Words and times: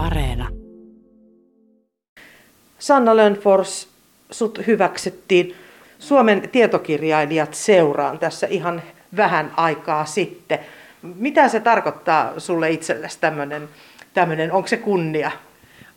Areena. 0.00 0.48
Sanna 2.78 3.16
Lönnfors, 3.16 3.88
sut 4.30 4.66
hyväksyttiin 4.66 5.54
Suomen 5.98 6.48
tietokirjailijat 6.52 7.54
seuraan 7.54 8.18
tässä 8.18 8.46
ihan 8.46 8.82
vähän 9.16 9.52
aikaa 9.56 10.04
sitten. 10.04 10.58
Mitä 11.02 11.48
se 11.48 11.60
tarkoittaa 11.60 12.40
sulle 12.40 12.70
itsellesi 12.70 13.18
tämmöinen, 13.20 13.68
tämmöinen 14.14 14.52
onko 14.52 14.68
se 14.68 14.76
kunnia? 14.76 15.30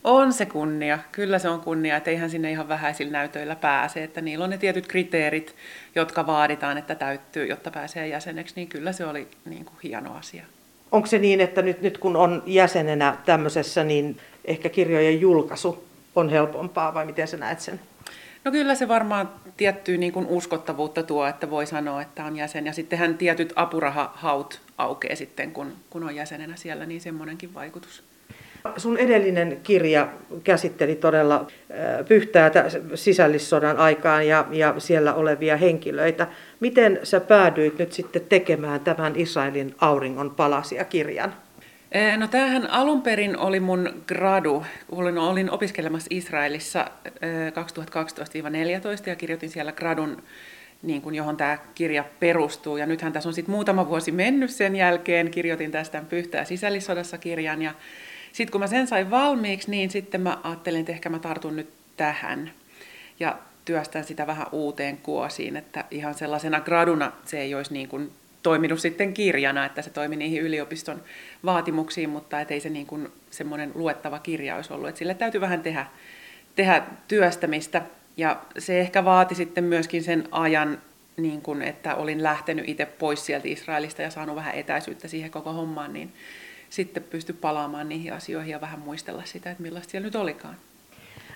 On 0.03 0.33
se 0.33 0.45
kunnia, 0.45 0.99
kyllä 1.11 1.39
se 1.39 1.49
on 1.49 1.61
kunnia, 1.61 1.97
että 1.97 2.11
eihän 2.11 2.29
sinne 2.29 2.51
ihan 2.51 2.67
vähäisillä 2.67 3.11
näytöillä 3.11 3.55
pääse, 3.55 4.03
että 4.03 4.21
niillä 4.21 4.43
on 4.43 4.49
ne 4.49 4.57
tietyt 4.57 4.87
kriteerit, 4.87 5.55
jotka 5.95 6.27
vaaditaan, 6.27 6.77
että 6.77 6.95
täyttyy, 6.95 7.45
jotta 7.45 7.71
pääsee 7.71 8.07
jäseneksi, 8.07 8.53
niin 8.55 8.67
kyllä 8.67 8.91
se 8.91 9.05
oli 9.05 9.27
niin 9.45 9.65
kuin 9.65 9.77
hieno 9.83 10.15
asia. 10.15 10.45
Onko 10.93 11.07
se 11.07 11.19
niin, 11.19 11.41
että 11.41 11.61
nyt, 11.61 11.81
nyt 11.81 11.97
kun 11.97 12.15
on 12.15 12.43
jäsenenä 12.45 13.17
tämmöisessä, 13.25 13.83
niin 13.83 14.17
ehkä 14.45 14.69
kirjojen 14.69 15.21
julkaisu 15.21 15.83
on 16.15 16.29
helpompaa 16.29 16.93
vai 16.93 17.05
miten 17.05 17.27
sä 17.27 17.37
näet 17.37 17.59
sen? 17.59 17.79
No 18.43 18.51
kyllä 18.51 18.75
se 18.75 18.87
varmaan 18.87 19.29
tiettyä 19.57 19.97
niin 19.97 20.13
kuin 20.13 20.27
uskottavuutta 20.27 21.03
tuo, 21.03 21.27
että 21.27 21.49
voi 21.49 21.67
sanoa, 21.67 22.01
että 22.01 22.25
on 22.25 22.35
jäsen. 22.35 22.65
Ja 22.65 22.73
sittenhän 22.73 23.17
tietyt 23.17 23.53
apurahahaut 23.55 24.61
aukeaa 24.77 25.15
sitten, 25.15 25.51
kun, 25.51 25.73
kun 25.89 26.03
on 26.03 26.15
jäsenenä 26.15 26.55
siellä, 26.55 26.85
niin 26.85 27.01
semmoinenkin 27.01 27.53
vaikutus. 27.53 28.03
Sun 28.77 28.97
edellinen 28.97 29.59
kirja 29.63 30.09
käsitteli 30.43 30.95
todella 30.95 31.35
äh, 31.35 32.05
pyhtää 32.07 32.51
sisällissodan 32.95 33.77
aikaan 33.77 34.27
ja, 34.27 34.45
ja 34.51 34.75
siellä 34.77 35.13
olevia 35.13 35.57
henkilöitä. 35.57 36.27
Miten 36.59 36.99
sä 37.03 37.19
päädyit 37.19 37.77
nyt 37.77 37.93
sitten 37.93 38.21
tekemään 38.29 38.79
tämän 38.79 39.13
Israelin 39.15 39.75
auringon 39.79 40.31
palasia 40.31 40.85
kirjan? 40.85 41.33
No 42.17 42.27
tämähän 42.27 42.69
alun 42.69 43.01
perin 43.01 43.37
oli 43.37 43.59
mun 43.59 44.03
gradu. 44.07 44.63
Olin, 44.91 45.17
olin 45.17 45.51
opiskelemassa 45.51 46.07
Israelissa 46.09 46.91
2012-2014 49.05 49.09
ja 49.09 49.15
kirjoitin 49.15 49.49
siellä 49.49 49.71
gradun, 49.71 50.23
niin 50.81 51.01
kuin, 51.01 51.15
johon 51.15 51.37
tämä 51.37 51.57
kirja 51.75 52.05
perustuu. 52.19 52.77
Ja 52.77 52.85
nythän 52.85 53.13
tässä 53.13 53.29
on 53.29 53.33
sitten 53.33 53.55
muutama 53.55 53.89
vuosi 53.89 54.11
mennyt 54.11 54.49
sen 54.49 54.75
jälkeen. 54.75 55.31
Kirjoitin 55.31 55.71
tästä 55.71 56.03
Pyhtää 56.09 56.45
sisällissodassa 56.45 57.17
kirjan 57.17 57.61
ja 57.61 57.73
sitten 58.33 58.51
kun 58.51 58.61
mä 58.61 58.67
sen 58.67 58.87
sain 58.87 59.11
valmiiksi, 59.11 59.71
niin 59.71 59.91
sitten 59.91 60.21
mä 60.21 60.37
ajattelin, 60.43 60.79
että 60.79 60.91
ehkä 60.91 61.09
mä 61.09 61.19
tartun 61.19 61.55
nyt 61.55 61.69
tähän. 61.97 62.51
Ja 63.19 63.37
työstän 63.65 64.03
sitä 64.03 64.27
vähän 64.27 64.47
uuteen 64.51 64.97
kuosiin, 64.97 65.57
että 65.57 65.85
ihan 65.91 66.13
sellaisena 66.13 66.59
graduna 66.59 67.11
se 67.25 67.39
ei 67.39 67.55
olisi 67.55 67.73
niin 67.73 67.87
kuin 67.87 68.11
toiminut 68.43 68.79
sitten 68.79 69.13
kirjana, 69.13 69.65
että 69.65 69.81
se 69.81 69.89
toimi 69.89 70.15
niihin 70.15 70.41
yliopiston 70.41 71.01
vaatimuksiin, 71.45 72.09
mutta 72.09 72.39
ei 72.39 72.59
se 72.59 72.69
niin 72.69 72.85
kuin 72.85 73.11
semmoinen 73.31 73.71
luettava 73.75 74.19
kirja 74.19 74.55
olisi 74.55 74.73
ollut. 74.73 74.89
Että 74.89 74.99
sille 74.99 75.13
täytyy 75.13 75.41
vähän 75.41 75.61
tehdä, 75.61 75.85
tehdä 76.55 76.83
työstämistä. 77.07 77.81
Ja 78.17 78.41
se 78.57 78.79
ehkä 78.79 79.05
vaati 79.05 79.35
sitten 79.35 79.63
myöskin 79.63 80.03
sen 80.03 80.27
ajan, 80.31 80.81
niin 81.17 81.41
kuin, 81.41 81.61
että 81.61 81.95
olin 81.95 82.23
lähtenyt 82.23 82.69
itse 82.69 82.85
pois 82.85 83.25
sieltä 83.25 83.47
Israelista 83.47 84.01
ja 84.01 84.09
saanut 84.09 84.35
vähän 84.35 84.55
etäisyyttä 84.55 85.07
siihen 85.07 85.31
koko 85.31 85.53
hommaan, 85.53 85.93
niin 85.93 86.13
sitten 86.73 87.03
pysty 87.03 87.33
palaamaan 87.33 87.89
niihin 87.89 88.13
asioihin 88.13 88.51
ja 88.51 88.61
vähän 88.61 88.79
muistella 88.79 89.21
sitä, 89.25 89.51
että 89.51 89.63
millaista 89.63 89.91
siellä 89.91 90.05
nyt 90.05 90.15
olikaan. 90.15 90.55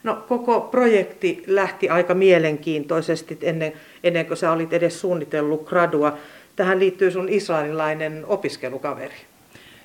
No 0.03 0.25
koko 0.27 0.61
projekti 0.61 1.43
lähti 1.47 1.89
aika 1.89 2.13
mielenkiintoisesti 2.13 3.37
ennen, 3.41 3.73
ennen 4.03 4.25
kuin 4.25 4.37
sä 4.37 4.51
olit 4.51 4.73
edes 4.73 5.01
suunnitellut 5.01 5.65
gradua. 5.65 6.17
Tähän 6.55 6.79
liittyy 6.79 7.11
sun 7.11 7.29
israelilainen 7.29 8.25
opiskelukaveri. 8.25 9.15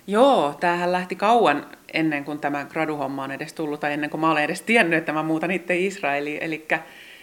Joo, 0.07 0.55
tämähän 0.61 0.93
lähti 0.93 1.17
kauan 1.17 1.67
ennen 1.93 2.25
kuin 2.25 2.39
tämä 2.39 2.65
graduhomma 2.65 3.25
on 3.25 3.31
edes 3.31 3.53
tullut, 3.53 3.81
tai 3.81 3.93
ennen 3.93 4.11
kuin 4.11 4.21
mä 4.21 4.31
olen 4.31 4.45
edes 4.45 4.63
tiennyt, 4.63 4.99
että 4.99 5.13
mä 5.13 5.23
muutan 5.23 5.51
itse 5.51 5.77
Israeliin. 5.77 6.43
Eli 6.43 6.67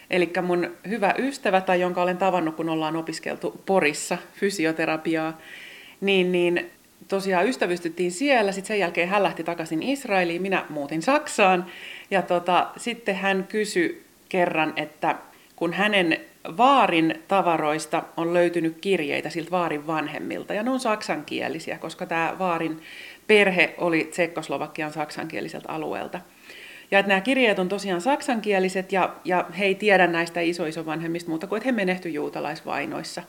Eli 0.10 0.32
mun 0.42 0.72
hyvä 0.90 1.14
ystävä, 1.18 1.62
tai 1.62 1.82
jonka 1.82 2.02
olen 2.02 2.18
tavannut, 2.18 2.56
kun 2.56 2.70
ollaan 2.70 2.96
opiskeltu 2.96 3.62
Porissa 3.66 4.18
fysioterapiaa, 4.34 5.38
niin, 6.02 6.32
niin 6.32 6.72
tosiaan 7.10 7.48
ystävystyttiin 7.48 8.12
siellä, 8.12 8.52
sitten 8.52 8.68
sen 8.68 8.80
jälkeen 8.80 9.10
hän 9.10 9.24
lähti 9.24 9.44
takaisin 9.44 9.84
Israeliin, 9.84 10.42
minä 10.42 10.66
muutin 10.70 11.02
Saksaan, 11.02 11.66
ja 12.12 12.22
tota, 12.22 12.68
sitten 12.78 13.16
hän 13.16 13.46
kysyi 13.50 14.06
kerran, 14.30 14.74
että 14.76 15.16
kun 15.56 15.74
hänen 15.74 16.20
vaarin 16.58 17.24
tavaroista 17.28 18.04
on 18.18 18.34
löytynyt 18.34 18.78
kirjeitä 18.82 19.30
siltä 19.30 19.52
vaarin 19.52 19.88
vanhemmilta, 19.88 20.54
ja 20.54 20.64
ne 20.64 20.70
on 20.70 20.80
saksankielisiä, 20.80 21.78
koska 21.78 22.06
tämä 22.06 22.36
vaarin 22.40 22.82
perhe 23.28 23.76
oli 23.78 24.04
Tsekkoslovakian 24.12 24.94
saksankieliseltä 24.94 25.70
alueelta. 25.70 26.20
Ja 26.92 27.00
että 27.00 27.08
nämä 27.08 27.22
kirjeet 27.22 27.60
on 27.60 27.70
tosiaan 27.70 28.02
saksankieliset, 28.02 28.92
ja, 28.92 29.16
ja 29.26 29.46
he 29.58 29.66
ei 29.66 29.76
tiedä 29.76 30.08
näistä 30.08 30.42
isoisovanhemmista 30.42 31.30
muuta 31.30 31.48
kuin, 31.48 31.58
että 31.58 31.68
he 31.68 31.72
menehtyivät 31.72 32.16
juutalaisvainoissa. 32.16 33.24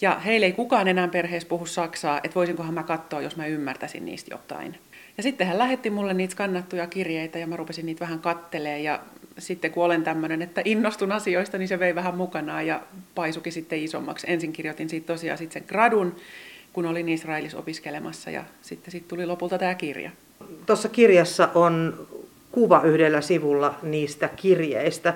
Ja 0.00 0.18
heille 0.18 0.46
ei 0.46 0.52
kukaan 0.52 0.88
enää 0.88 1.08
perheessä 1.08 1.48
puhu 1.48 1.66
saksaa, 1.66 2.20
että 2.24 2.34
voisinkohan 2.34 2.74
mä 2.74 2.82
katsoa, 2.82 3.20
jos 3.20 3.36
mä 3.36 3.46
ymmärtäisin 3.46 4.04
niistä 4.04 4.34
jotain. 4.34 4.78
Ja 5.16 5.22
sitten 5.22 5.46
hän 5.46 5.58
lähetti 5.58 5.90
mulle 5.90 6.14
niitä 6.14 6.32
skannattuja 6.32 6.86
kirjeitä 6.86 7.38
ja 7.38 7.46
mä 7.46 7.56
rupesin 7.56 7.86
niitä 7.86 8.00
vähän 8.00 8.18
kattelee 8.18 8.80
ja 8.80 9.00
sitten 9.38 9.70
kun 9.70 9.84
olen 9.84 10.02
tämmöinen, 10.02 10.42
että 10.42 10.62
innostun 10.64 11.12
asioista, 11.12 11.58
niin 11.58 11.68
se 11.68 11.78
vei 11.78 11.94
vähän 11.94 12.16
mukanaan 12.16 12.66
ja 12.66 12.82
paisuki 13.14 13.50
sitten 13.50 13.78
isommaksi. 13.78 14.26
Ensin 14.30 14.52
kirjoitin 14.52 14.88
siitä 14.88 15.06
tosiaan 15.06 15.38
sitten 15.38 15.60
sen 15.62 15.68
gradun, 15.68 16.16
kun 16.72 16.86
olin 16.86 17.08
Israelissa 17.08 17.58
opiskelemassa 17.58 18.30
ja 18.30 18.44
sitten 18.62 18.92
sit 18.92 19.08
tuli 19.08 19.26
lopulta 19.26 19.58
tämä 19.58 19.74
kirja. 19.74 20.10
Tuossa 20.66 20.88
kirjassa 20.88 21.48
on 21.54 22.06
kuva 22.52 22.82
yhdellä 22.84 23.20
sivulla 23.20 23.78
niistä 23.82 24.28
kirjeistä. 24.36 25.14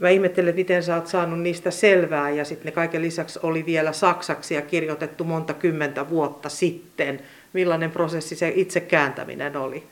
Mä 0.00 0.08
ihmettelen, 0.08 0.54
miten 0.54 0.82
sä 0.82 0.96
oot 0.96 1.06
saanut 1.06 1.40
niistä 1.40 1.70
selvää 1.70 2.30
ja 2.30 2.44
sitten 2.44 2.64
ne 2.64 2.72
kaiken 2.72 3.02
lisäksi 3.02 3.38
oli 3.42 3.66
vielä 3.66 3.92
saksaksi 3.92 4.54
ja 4.54 4.62
kirjoitettu 4.62 5.24
monta 5.24 5.54
kymmentä 5.54 6.08
vuotta 6.08 6.48
sitten. 6.48 7.20
Millainen 7.52 7.90
prosessi 7.90 8.36
se 8.36 8.52
itse 8.56 8.80
kääntäminen 8.80 9.56
oli? 9.56 9.82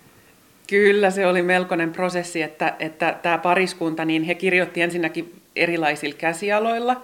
Kyllä 0.67 1.11
se 1.11 1.27
oli 1.27 1.43
melkoinen 1.43 1.93
prosessi, 1.93 2.43
että, 2.43 2.75
että 2.79 3.19
tämä 3.23 3.39
pariskunta, 3.39 4.05
niin 4.05 4.23
he 4.23 4.35
kirjoitti 4.35 4.83
ensinnäkin 4.83 5.41
erilaisilla 5.57 6.17
käsialoilla, 6.19 7.03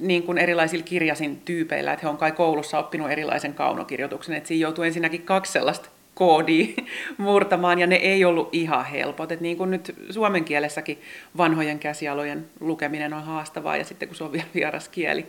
niin 0.00 0.22
kuin 0.22 0.38
erilaisilla 0.38 0.84
kirjasin 0.84 1.40
tyypeillä, 1.44 1.92
että 1.92 2.06
he 2.06 2.10
on 2.10 2.16
kai 2.16 2.32
koulussa 2.32 2.78
oppinut 2.78 3.10
erilaisen 3.10 3.54
kaunokirjoituksen, 3.54 4.36
että 4.36 4.48
siinä 4.48 4.62
joutuu 4.62 4.84
ensinnäkin 4.84 5.22
kaksi 5.22 5.52
sellaista 5.52 5.88
koodia 6.14 6.66
murtamaan, 7.18 7.78
ja 7.78 7.86
ne 7.86 7.96
ei 7.96 8.24
ollut 8.24 8.48
ihan 8.52 8.84
helpot. 8.84 9.32
Et 9.32 9.40
niin 9.40 9.56
kuin 9.56 9.70
nyt 9.70 9.94
suomen 10.10 10.44
kielessäkin 10.44 11.00
vanhojen 11.36 11.78
käsialojen 11.78 12.46
lukeminen 12.60 13.14
on 13.14 13.22
haastavaa, 13.24 13.76
ja 13.76 13.84
sitten 13.84 14.08
kun 14.08 14.16
se 14.16 14.24
on 14.24 14.32
vielä 14.32 14.48
vieras 14.54 14.88
kieli, 14.88 15.26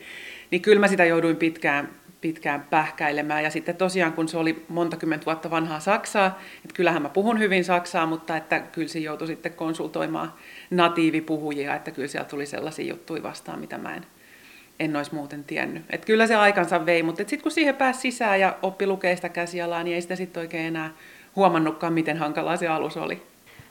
niin 0.51 0.61
kyllä 0.61 0.79
mä 0.79 0.87
sitä 0.87 1.05
jouduin 1.05 1.35
pitkään 1.35 1.89
pitkään 2.23 2.65
pähkäilemään. 2.69 3.43
Ja 3.43 3.49
sitten 3.49 3.75
tosiaan, 3.75 4.13
kun 4.13 4.27
se 4.27 4.37
oli 4.37 4.65
monta 4.67 4.97
kymmentä 4.97 5.25
vuotta 5.25 5.49
vanhaa 5.49 5.79
Saksaa, 5.79 6.39
että 6.55 6.75
kyllähän 6.75 7.01
mä 7.01 7.09
puhun 7.09 7.39
hyvin 7.39 7.63
Saksaa, 7.63 8.05
mutta 8.05 8.37
että 8.37 8.59
kyllä 8.59 8.87
se 8.87 8.99
joutui 8.99 9.27
sitten 9.27 9.53
konsultoimaan 9.53 10.33
natiivipuhujia, 10.69 11.75
että 11.75 11.91
kyllä 11.91 12.07
siellä 12.07 12.29
tuli 12.29 12.45
sellaisia 12.45 12.85
juttuja 12.85 13.23
vastaan, 13.23 13.59
mitä 13.59 13.77
mä 13.77 13.95
en, 13.95 14.05
en 14.79 14.95
olisi 14.95 15.15
muuten 15.15 15.43
tiennyt. 15.43 15.83
Että 15.89 16.07
kyllä 16.07 16.27
se 16.27 16.35
aikansa 16.35 16.85
vei, 16.85 17.03
mutta 17.03 17.17
sitten 17.17 17.41
kun 17.41 17.51
siihen 17.51 17.75
pääsi 17.75 17.99
sisään 17.99 18.39
ja 18.39 18.55
oppi 18.61 18.87
lukea 18.87 19.15
sitä 19.15 19.29
käsialaa, 19.29 19.83
niin 19.83 19.95
ei 19.95 20.01
sitä 20.01 20.15
sitten 20.15 20.41
oikein 20.41 20.65
enää 20.65 20.91
huomannutkaan, 21.35 21.93
miten 21.93 22.17
hankalaa 22.17 22.57
se 22.57 22.67
alus 22.67 22.97
oli. 22.97 23.21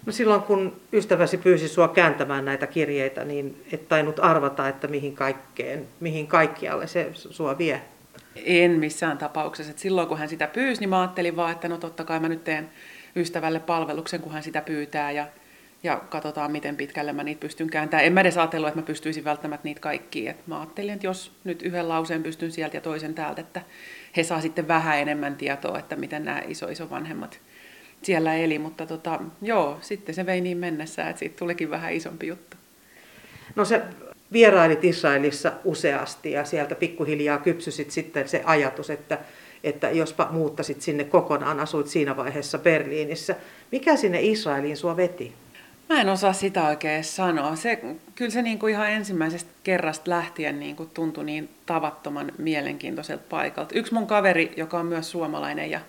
No 0.06 0.12
silloin 0.12 0.42
kun 0.42 0.80
ystäväsi 0.92 1.38
pyysi 1.38 1.68
sua 1.68 1.88
kääntämään 1.88 2.44
näitä 2.44 2.66
kirjeitä, 2.66 3.24
niin 3.24 3.64
et 3.72 3.88
tainnut 3.88 4.20
arvata, 4.22 4.68
että 4.68 4.88
mihin 4.88 5.14
kaikkeen, 5.14 5.86
mihin 6.00 6.26
kaikkialle 6.26 6.86
se 6.86 7.10
sua 7.12 7.58
vie. 7.58 7.82
En 8.44 8.70
missään 8.70 9.18
tapauksessa. 9.18 9.70
Et 9.70 9.78
silloin 9.78 10.08
kun 10.08 10.18
hän 10.18 10.28
sitä 10.28 10.46
pyysi, 10.46 10.80
niin 10.80 10.90
mä 10.90 11.00
ajattelin 11.00 11.36
vaan, 11.36 11.52
että 11.52 11.68
no 11.68 11.78
totta 11.78 12.04
kai 12.04 12.20
mä 12.20 12.28
nyt 12.28 12.44
teen 12.44 12.70
ystävälle 13.16 13.60
palveluksen, 13.60 14.20
kun 14.20 14.32
hän 14.32 14.42
sitä 14.42 14.60
pyytää 14.60 15.10
ja, 15.10 15.26
ja 15.82 15.96
katsotaan, 16.08 16.52
miten 16.52 16.76
pitkälle 16.76 17.12
mä 17.12 17.24
niitä 17.24 17.40
pystyn 17.40 17.70
kääntämään. 17.70 18.06
En 18.06 18.12
mä 18.12 18.20
edes 18.20 18.38
ajatellut, 18.38 18.68
että 18.68 18.80
mä 18.80 18.86
pystyisin 18.86 19.24
välttämättä 19.24 19.64
niitä 19.64 19.80
kaikkia. 19.80 20.30
Et 20.30 20.46
mä 20.46 20.60
ajattelin, 20.60 20.94
että 20.94 21.06
jos 21.06 21.32
nyt 21.44 21.62
yhden 21.62 21.88
lauseen 21.88 22.22
pystyn 22.22 22.52
sieltä 22.52 22.76
ja 22.76 22.80
toisen 22.80 23.14
täältä, 23.14 23.40
että 23.40 23.62
he 24.16 24.22
saa 24.22 24.40
sitten 24.40 24.68
vähän 24.68 24.98
enemmän 24.98 25.36
tietoa, 25.36 25.78
että 25.78 25.96
miten 25.96 26.24
nämä 26.24 26.42
iso 26.48 26.90
vanhemmat 26.90 27.40
siellä 28.02 28.34
eli. 28.34 28.58
Mutta 28.58 28.86
tota, 28.86 29.20
joo, 29.42 29.78
sitten 29.80 30.14
se 30.14 30.26
vei 30.26 30.40
niin 30.40 30.58
mennessä, 30.58 31.08
että 31.08 31.20
siitä 31.20 31.36
tulikin 31.38 31.70
vähän 31.70 31.92
isompi 31.92 32.26
juttu. 32.26 32.56
No 33.56 33.64
se 33.64 33.82
vierailit 34.32 34.84
Israelissa 34.84 35.52
useasti 35.64 36.30
ja 36.30 36.44
sieltä 36.44 36.74
pikkuhiljaa 36.74 37.38
kypsysit 37.38 37.90
sitten 37.90 38.28
se 38.28 38.42
ajatus, 38.44 38.90
että, 38.90 39.18
että 39.64 39.90
jospa 39.90 40.28
muuttasit 40.30 40.82
sinne 40.82 41.04
kokonaan, 41.04 41.60
asuit 41.60 41.86
siinä 41.86 42.16
vaiheessa 42.16 42.58
Berliinissä. 42.58 43.36
Mikä 43.72 43.96
sinne 43.96 44.22
Israeliin 44.22 44.76
sua 44.76 44.96
veti? 44.96 45.34
Mä 45.92 46.00
en 46.00 46.08
osaa 46.08 46.32
sitä 46.32 46.66
oikein 46.66 47.04
sanoa. 47.04 47.56
Se, 47.56 47.80
kyllä 48.14 48.30
se 48.30 48.42
niin 48.42 48.58
kuin 48.58 48.72
ihan 48.72 48.90
ensimmäisestä 48.90 49.50
kerrasta 49.64 50.10
lähtien 50.10 50.60
niin 50.60 50.76
kuin 50.76 50.90
tuntui 50.94 51.24
niin 51.24 51.48
tavattoman 51.66 52.32
mielenkiintoiselta 52.38 53.24
paikalta. 53.28 53.74
Yksi 53.74 53.94
mun 53.94 54.06
kaveri, 54.06 54.52
joka 54.56 54.78
on 54.78 54.86
myös 54.86 55.10
suomalainen 55.10 55.70
ja 55.70 55.80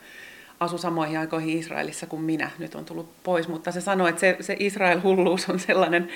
asu 0.60 0.78
samoihin 0.78 1.20
aikoihin 1.20 1.60
Israelissa 1.60 2.06
kuin 2.06 2.22
minä, 2.22 2.52
nyt 2.60 2.76
on 2.76 2.86
tullut 2.86 3.10
pois, 3.24 3.48
mutta 3.48 3.72
se 3.72 3.82
sanoi, 3.82 4.10
että 4.10 4.20
se, 4.20 4.38
se 4.40 4.56
Israel-hulluus 4.60 5.50
on 5.50 5.60
sellainen 5.60 6.08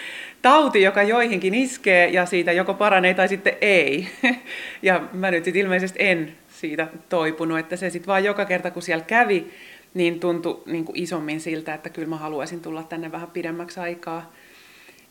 tauti, 0.42 0.82
joka 0.82 1.04
joihinkin 1.04 1.56
iskee 1.56 2.08
ja 2.08 2.26
siitä 2.26 2.52
joko 2.52 2.74
paranee 2.74 3.14
tai 3.14 3.28
sitten 3.28 3.54
ei. 3.62 4.10
Ja 4.82 5.02
mä 5.14 5.32
nyt 5.32 5.44
sitten 5.44 5.62
ilmeisesti 5.62 6.00
en 6.02 6.36
siitä 6.50 6.88
toipunut, 7.10 7.60
että 7.60 7.76
se 7.76 7.90
sitten 7.90 8.08
vaan 8.08 8.24
joka 8.24 8.46
kerta 8.46 8.72
kun 8.72 8.82
siellä 8.82 9.06
kävi, 9.08 9.52
niin 9.94 10.20
tuntui 10.20 10.64
niin 10.66 10.86
kuin 10.86 10.98
isommin 10.98 11.40
siltä, 11.40 11.74
että 11.74 11.90
kyllä 11.90 12.08
mä 12.08 12.18
haluaisin 12.18 12.62
tulla 12.62 12.84
tänne 12.84 13.12
vähän 13.12 13.32
pidemmäksi 13.32 13.80
aikaa. 13.80 14.32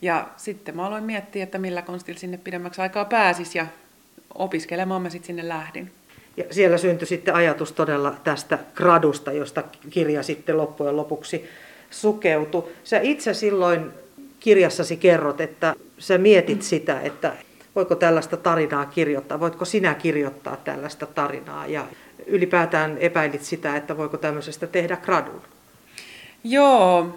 Ja 0.03 0.29
sitten 0.37 0.77
mä 0.77 0.87
aloin 0.87 1.05
miettiä, 1.05 1.43
että 1.43 1.59
millä 1.59 1.83
konstilla 1.83 2.21
sinne 2.21 2.37
pidemmäksi 2.37 2.81
aikaa 2.81 3.05
pääsis 3.05 3.55
ja 3.55 3.67
opiskelemaan 4.35 5.03
mä 5.03 5.11
sitten 5.11 5.27
sinne 5.27 5.49
lähdin. 5.49 5.91
Ja 6.37 6.45
siellä 6.51 6.79
syntyi 6.79 7.07
sitten 7.07 7.35
ajatus 7.35 7.73
todella 7.73 8.15
tästä 8.25 8.59
gradusta, 8.75 9.33
josta 9.33 9.63
kirja 9.91 10.23
sitten 10.23 10.57
loppujen 10.57 10.97
lopuksi 10.97 11.45
sukeutui. 11.91 12.65
Sä 12.85 13.01
itse 13.01 13.35
silloin 13.35 13.91
kirjassasi 14.41 14.97
kerrot, 14.97 15.41
että 15.41 15.75
sä 15.99 16.19
mietit 16.19 16.63
sitä, 16.63 17.01
että 17.01 17.33
voiko 17.77 17.95
tällaista 17.95 18.37
tarinaa 18.37 18.87
kirjoittaa, 18.87 19.41
voitko 19.41 19.65
sinä 19.65 19.95
kirjoittaa 19.95 20.57
tällaista 20.57 21.07
tarinaa 21.07 21.67
ja 21.67 21.87
ylipäätään 22.27 22.99
epäilit 22.99 23.43
sitä, 23.43 23.77
että 23.77 23.97
voiko 23.97 24.17
tämmöisestä 24.17 24.67
tehdä 24.67 24.97
gradun. 24.97 25.43
Joo, 26.45 27.17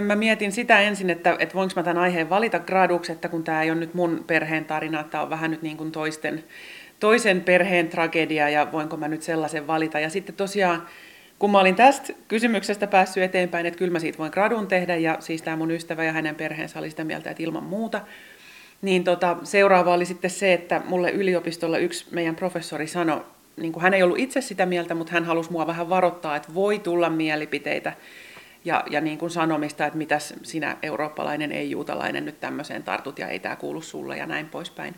mä 0.00 0.16
mietin 0.16 0.52
sitä 0.52 0.80
ensin, 0.80 1.10
että, 1.10 1.36
että 1.38 1.54
voinko 1.54 1.72
mä 1.76 1.82
tämän 1.82 2.02
aiheen 2.02 2.30
valita 2.30 2.58
graduksi, 2.58 3.12
että 3.12 3.28
kun 3.28 3.44
tämä 3.44 3.62
ei 3.62 3.70
ole 3.70 3.80
nyt 3.80 3.94
mun 3.94 4.24
perheen 4.26 4.64
tarina, 4.64 5.04
tämä 5.04 5.22
on 5.22 5.30
vähän 5.30 5.50
nyt 5.50 5.62
niin 5.62 5.76
kuin 5.76 5.92
toisten, 5.92 6.44
toisen 7.00 7.40
perheen 7.40 7.88
tragedia 7.88 8.48
ja 8.48 8.72
voinko 8.72 8.96
mä 8.96 9.08
nyt 9.08 9.22
sellaisen 9.22 9.66
valita. 9.66 10.00
Ja 10.00 10.10
sitten 10.10 10.34
tosiaan, 10.34 10.86
kun 11.38 11.50
mä 11.50 11.60
olin 11.60 11.74
tästä 11.74 12.12
kysymyksestä 12.28 12.86
päässyt 12.86 13.22
eteenpäin, 13.22 13.66
että 13.66 13.78
kyllä 13.78 13.92
mä 13.92 13.98
siitä 13.98 14.18
voin 14.18 14.32
gradun 14.32 14.66
tehdä 14.66 14.96
ja 14.96 15.16
siis 15.20 15.42
tämä 15.42 15.56
mun 15.56 15.70
ystävä 15.70 16.04
ja 16.04 16.12
hänen 16.12 16.34
perheensä 16.34 16.78
oli 16.78 16.90
sitä 16.90 17.04
mieltä, 17.04 17.30
että 17.30 17.42
ilman 17.42 17.64
muuta, 17.64 18.00
niin 18.82 19.04
tota, 19.04 19.36
seuraava 19.42 19.94
oli 19.94 20.04
sitten 20.04 20.30
se, 20.30 20.52
että 20.52 20.82
mulle 20.86 21.10
yliopistolla 21.10 21.78
yksi 21.78 22.06
meidän 22.10 22.36
professori 22.36 22.86
sanoi, 22.86 23.20
niin 23.56 23.72
kuin 23.72 23.82
hän 23.82 23.94
ei 23.94 24.02
ollut 24.02 24.18
itse 24.18 24.40
sitä 24.40 24.66
mieltä, 24.66 24.94
mutta 24.94 25.12
hän 25.12 25.24
halusi 25.24 25.52
mua 25.52 25.66
vähän 25.66 25.90
varoittaa, 25.90 26.36
että 26.36 26.54
voi 26.54 26.78
tulla 26.78 27.10
mielipiteitä 27.10 27.92
ja, 28.64 28.84
ja 28.90 29.00
niin 29.00 29.18
kuin 29.18 29.30
sanomista, 29.30 29.86
että 29.86 29.98
mitäs 29.98 30.34
sinä 30.42 30.76
eurooppalainen 30.82 31.52
ei-juutalainen 31.52 32.24
nyt 32.24 32.40
tämmöiseen 32.40 32.82
tartut 32.82 33.18
ja 33.18 33.28
ei 33.28 33.38
tämä 33.38 33.56
kuulu 33.56 33.80
sulle 33.80 34.16
ja 34.16 34.26
näin 34.26 34.48
poispäin. 34.48 34.94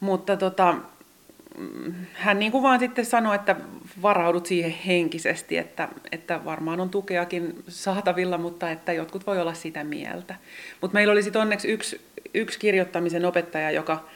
Mutta 0.00 0.36
tota, 0.36 0.74
hän 2.12 2.38
niin 2.38 2.52
kuin 2.52 2.62
vaan 2.62 2.80
sitten 2.80 3.04
sanoi, 3.06 3.34
että 3.34 3.56
varaudut 4.02 4.46
siihen 4.46 4.70
henkisesti, 4.86 5.58
että, 5.58 5.88
että 6.12 6.44
varmaan 6.44 6.80
on 6.80 6.90
tukeakin 6.90 7.64
saatavilla, 7.68 8.38
mutta 8.38 8.70
että 8.70 8.92
jotkut 8.92 9.26
voi 9.26 9.40
olla 9.40 9.54
sitä 9.54 9.84
mieltä. 9.84 10.34
Mutta 10.80 10.94
meillä 10.94 11.12
oli 11.12 11.22
sitten 11.22 11.42
onneksi 11.42 11.68
yksi, 11.68 12.00
yksi 12.34 12.58
kirjoittamisen 12.58 13.24
opettaja, 13.24 13.70
joka, 13.70 14.08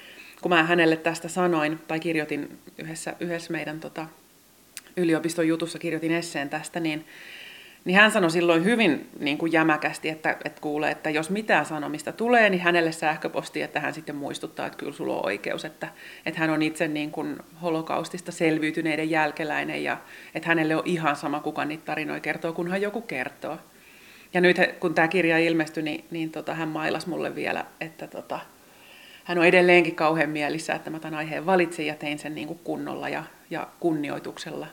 kun 0.42 0.48
mä 0.48 0.62
hänelle 0.62 0.96
tästä 0.96 1.28
sanoin, 1.28 1.78
tai 1.88 2.00
kirjoitin 2.00 2.58
yhdessä, 2.78 3.14
yhdessä 3.20 3.52
meidän 3.52 3.80
tota, 3.80 4.06
yliopiston 4.96 5.48
jutussa, 5.48 5.78
kirjoitin 5.78 6.12
esseen 6.12 6.50
tästä, 6.50 6.80
niin 6.80 7.04
niin 7.84 7.96
hän 7.96 8.10
sanoi 8.10 8.30
silloin 8.30 8.64
hyvin 8.64 9.08
niin 9.18 9.38
kuin 9.38 9.52
jämäkästi, 9.52 10.08
että, 10.08 10.36
että 10.44 10.60
kuulee, 10.60 10.90
että 10.90 11.10
jos 11.10 11.30
mitään 11.30 11.66
sanomista 11.66 12.12
tulee, 12.12 12.50
niin 12.50 12.60
hänelle 12.60 12.92
sähköposti, 12.92 13.62
että 13.62 13.80
hän 13.80 13.94
sitten 13.94 14.16
muistuttaa, 14.16 14.66
että 14.66 14.78
kyllä 14.78 14.92
sulla 14.92 15.16
on 15.16 15.26
oikeus, 15.26 15.64
että, 15.64 15.88
että 16.26 16.40
hän 16.40 16.50
on 16.50 16.62
itse 16.62 16.88
niin 16.88 17.10
kuin 17.10 17.36
holokaustista 17.62 18.32
selviytyneiden 18.32 19.10
jälkeläinen 19.10 19.84
ja 19.84 19.96
että 20.34 20.48
hänelle 20.48 20.76
on 20.76 20.82
ihan 20.84 21.16
sama, 21.16 21.40
kuka 21.40 21.64
niitä 21.64 21.84
tarinoita 21.84 22.22
kertoo, 22.22 22.52
kunhan 22.52 22.82
joku 22.82 23.02
kertoo. 23.02 23.58
Ja 24.34 24.40
nyt 24.40 24.56
kun 24.80 24.94
tämä 24.94 25.08
kirja 25.08 25.38
ilmestyi, 25.38 25.82
niin, 25.82 26.04
niin 26.10 26.30
tota, 26.30 26.54
hän 26.54 26.68
mailas 26.68 27.06
mulle 27.06 27.34
vielä, 27.34 27.64
että 27.80 28.06
tota, 28.06 28.40
hän 29.24 29.38
on 29.38 29.46
edelleenkin 29.46 29.94
kauhean 29.94 30.30
mielissä, 30.30 30.74
että 30.74 30.90
mä 30.90 31.00
tämän 31.00 31.18
aiheen 31.18 31.46
valitsin 31.46 31.86
ja 31.86 31.94
tein 31.94 32.18
sen 32.18 32.34
niin 32.34 32.46
kuin 32.46 32.60
kunnolla 32.64 33.08
ja, 33.08 33.24
ja 33.50 33.68
kunnioituksella 33.80 34.66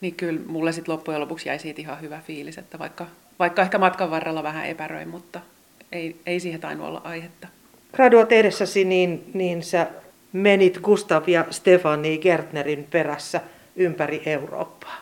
niin 0.00 0.14
kyllä 0.14 0.40
mulle 0.46 0.72
sitten 0.72 0.92
loppujen 0.92 1.20
lopuksi 1.20 1.48
jäi 1.48 1.58
siitä 1.58 1.80
ihan 1.80 2.00
hyvä 2.00 2.20
fiilis, 2.26 2.58
että 2.58 2.78
vaikka, 2.78 3.06
vaikka 3.38 3.62
ehkä 3.62 3.78
matkan 3.78 4.10
varrella 4.10 4.42
vähän 4.42 4.66
epäröin, 4.66 5.08
mutta 5.08 5.40
ei, 5.92 6.16
ei 6.26 6.40
siihen 6.40 6.60
tainnut 6.60 6.86
olla 6.86 7.00
aihetta. 7.04 7.48
Gradua 7.92 8.26
tehdessäsi 8.26 8.84
niin, 8.84 9.30
niin 9.34 9.62
sä 9.62 9.86
menit 10.32 10.78
Gustav 10.78 11.28
ja 11.28 11.44
Stefani 11.50 12.18
Gertnerin 12.18 12.86
perässä 12.90 13.40
ympäri 13.76 14.22
Eurooppaa. 14.26 14.96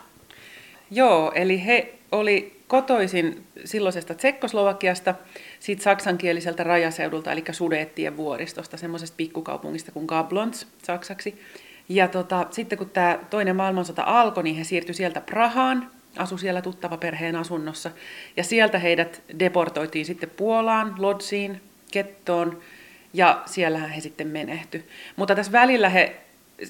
Joo, 0.91 1.33
eli 1.35 1.67
he 1.67 1.95
oli 2.12 2.56
kotoisin 2.69 3.47
silloisesta 3.65 4.15
Tsekkoslovakiasta, 4.15 5.15
siitä 5.61 5.83
saksankieliseltä 5.83 6.65
rajaseudulta, 6.65 7.33
eli 7.33 7.45
Sudeettien 7.53 8.17
vuoristosta, 8.17 8.77
semmoisesta 8.77 9.17
pikkukaupungista 9.17 9.93
kuin 9.93 10.07
Gablons 10.07 10.67
saksaksi. 10.83 11.43
Ja 11.89 12.09
tota, 12.09 12.47
sitten 12.51 12.79
kun 12.79 12.91
tämä 12.91 13.19
toinen 13.31 13.57
maailmansota 13.57 14.03
alkoi, 14.07 14.43
niin 14.43 14.57
he 14.57 14.65
siirtyi 14.65 14.95
sieltä 14.95 15.21
Prahaan, 15.21 15.91
asu 16.17 16.39
siellä 16.39 16.63
tuttava 16.63 16.97
perheen 16.97 17.37
asunnossa. 17.37 17.91
Ja 18.37 18.45
sieltä 18.45 18.79
heidät 18.79 19.23
deportoitiin 19.39 20.05
sitten 20.05 20.31
Puolaan, 20.31 20.95
Lodziin, 20.99 21.61
Kettoon, 21.93 22.61
ja 23.12 23.43
siellähän 23.47 23.91
he 23.91 24.01
sitten 24.01 24.27
menehty. 24.27 24.85
Mutta 25.17 25.35
tässä 25.35 25.53
välillä 25.53 25.89
he 25.89 26.17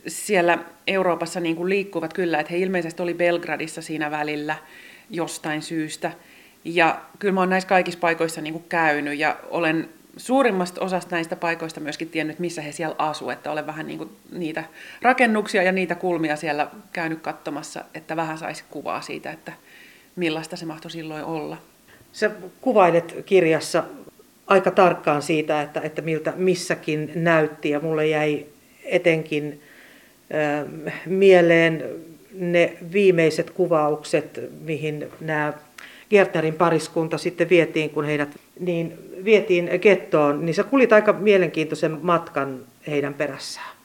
siellä 0.07 0.59
Euroopassa 0.87 1.41
niin 1.41 1.57
kuin 1.57 1.69
liikkuvat 1.69 2.13
kyllä, 2.13 2.41
että 2.41 2.53
he 2.53 2.59
ilmeisesti 2.59 3.03
oli 3.03 3.15
Belgradissa 3.15 3.83
siinä 3.83 4.11
välillä 4.11 4.57
jostain 5.11 5.63
syystä. 5.63 6.13
Ja 6.65 7.01
kyllä 7.19 7.35
mä 7.35 7.41
oon 7.41 7.51
näissä 7.51 7.69
kaikissa 7.69 8.01
paikoissa 8.01 8.41
niin 8.41 8.53
kuin 8.53 8.65
käynyt 8.69 9.19
ja 9.19 9.37
olen 9.51 9.89
suurimmasta 10.17 10.81
osasta 10.81 11.15
näistä 11.15 11.37
paikoista 11.37 11.81
myöskin 11.81 12.09
tiennyt, 12.09 12.39
missä 12.39 12.63
he 12.63 12.73
siellä 12.73 12.95
asuvat, 12.99 13.33
että 13.33 13.51
olen 13.51 13.67
vähän 13.67 13.87
niin 13.87 13.99
kuin 13.99 14.11
niitä 14.33 14.65
rakennuksia 15.03 15.63
ja 15.63 15.73
niitä 15.73 15.95
kulmia 15.95 16.37
siellä 16.37 16.71
käynyt 16.93 17.21
katsomassa, 17.21 17.85
että 17.95 18.17
vähän 18.17 18.39
saisi 18.39 18.65
kuvaa 18.71 19.01
siitä, 19.01 19.31
että 19.31 19.53
millaista 20.17 20.57
se 20.57 20.67
mahtoi 20.67 20.91
silloin 20.91 21.25
olla. 21.25 21.57
Sä 22.13 22.31
kuvailet 22.61 23.17
kirjassa 23.27 23.85
aika 24.47 24.71
tarkkaan 24.71 25.23
siitä, 25.23 25.63
että, 25.63 25.81
että 25.81 26.03
miltä 26.03 26.33
missäkin 26.37 27.13
näytti 27.15 27.71
ja 27.71 27.81
mulle 27.81 28.07
jäi 28.07 28.47
etenkin 28.85 29.61
äh, 30.35 30.93
mieleen 31.07 31.85
ne 32.37 32.77
viimeiset 32.93 33.51
kuvaukset, 33.51 34.41
mihin 34.61 35.09
nämä 35.21 35.53
Gertnerin 36.11 36.55
pariskunta 36.55 37.19
sitten 37.19 37.49
vietiin, 37.49 37.91
kun 37.91 38.05
heidät 38.05 38.37
niin 38.61 38.93
vietiin 39.25 39.71
gettoon, 39.83 40.47
niin 40.47 40.55
sä 40.55 40.65
kulit 40.65 40.93
aika 40.93 41.13
mielenkiintoisen 41.13 41.99
matkan 42.03 42.61
heidän 42.87 43.15
perässään. 43.15 43.77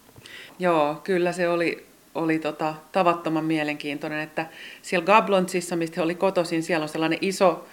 Joo, 0.60 1.02
kyllä 1.04 1.32
se 1.32 1.50
oli, 1.50 1.86
oli 2.16 2.40
tota, 2.40 2.74
tavattoman 2.92 3.46
mielenkiintoinen, 3.46 4.20
että 4.20 4.46
siellä 4.82 5.06
Gablontsissa, 5.06 5.76
mistä 5.76 5.96
he 5.96 6.02
oli 6.02 6.16
kotoisin, 6.16 6.64
siellä 6.64 6.84
on 6.84 6.90
sellainen 6.90 7.20
iso 7.22 7.68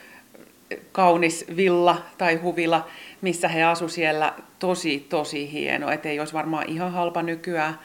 kaunis 0.92 1.44
villa 1.56 2.02
tai 2.18 2.36
huvila, 2.36 2.88
missä 3.20 3.48
he 3.48 3.62
asu 3.62 3.88
siellä 3.88 4.34
tosi, 4.58 5.06
tosi 5.08 5.52
hieno, 5.52 5.90
ettei 5.90 6.20
olisi 6.20 6.34
varmaan 6.34 6.68
ihan 6.68 6.92
halpa 6.92 7.22
nykyään. 7.22 7.78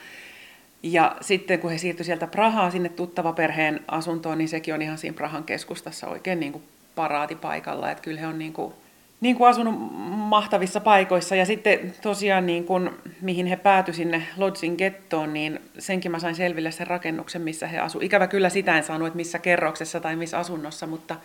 Ja 0.84 1.16
sitten 1.22 1.60
kun 1.60 1.72
he 1.72 1.78
siirtyi 1.78 2.06
sieltä 2.06 2.28
Prahaa 2.28 2.72
sinne 2.72 2.90
tuttava 2.90 3.34
perheen 3.34 3.80
asuntoon, 3.88 4.38
niin 4.38 4.50
sekin 4.50 4.74
on 4.74 4.82
ihan 4.82 4.98
siinä 4.98 5.16
Prahan 5.16 5.44
keskustassa 5.44 6.08
oikein 6.08 6.40
niin 6.40 6.52
kuin 6.52 6.64
paraatipaikalla. 6.96 7.92
Että 7.92 8.04
kyllä 8.04 8.20
he 8.20 8.28
on 8.28 8.40
niin 8.40 8.54
kuin, 8.54 8.74
niin 9.22 9.36
kuin 9.36 9.50
asunut 9.50 9.76
mahtavissa 10.10 10.80
paikoissa. 10.80 11.36
Ja 11.36 11.46
sitten 11.46 11.94
tosiaan, 12.02 12.46
niin 12.46 12.66
kuin, 12.66 12.90
mihin 13.22 13.46
he 13.46 13.56
päätyi 13.56 13.94
sinne 13.94 14.24
Lodgin 14.38 14.76
gettoon, 14.78 15.34
niin 15.34 15.60
senkin 15.80 16.12
mä 16.12 16.20
sain 16.20 16.36
selville 16.36 16.72
sen 16.72 16.88
rakennuksen, 16.88 17.42
missä 17.42 17.68
he 17.68 17.80
asuivat. 17.80 18.06
Ikävä 18.06 18.28
kyllä 18.28 18.50
sitä 18.50 18.78
en 18.78 18.84
saanut, 18.84 19.08
että 19.08 19.18
missä 19.18 19.40
kerroksessa 19.40 20.00
tai 20.00 20.16
missä 20.16 20.38
asunnossa, 20.38 20.88
mutta, 20.88 21.16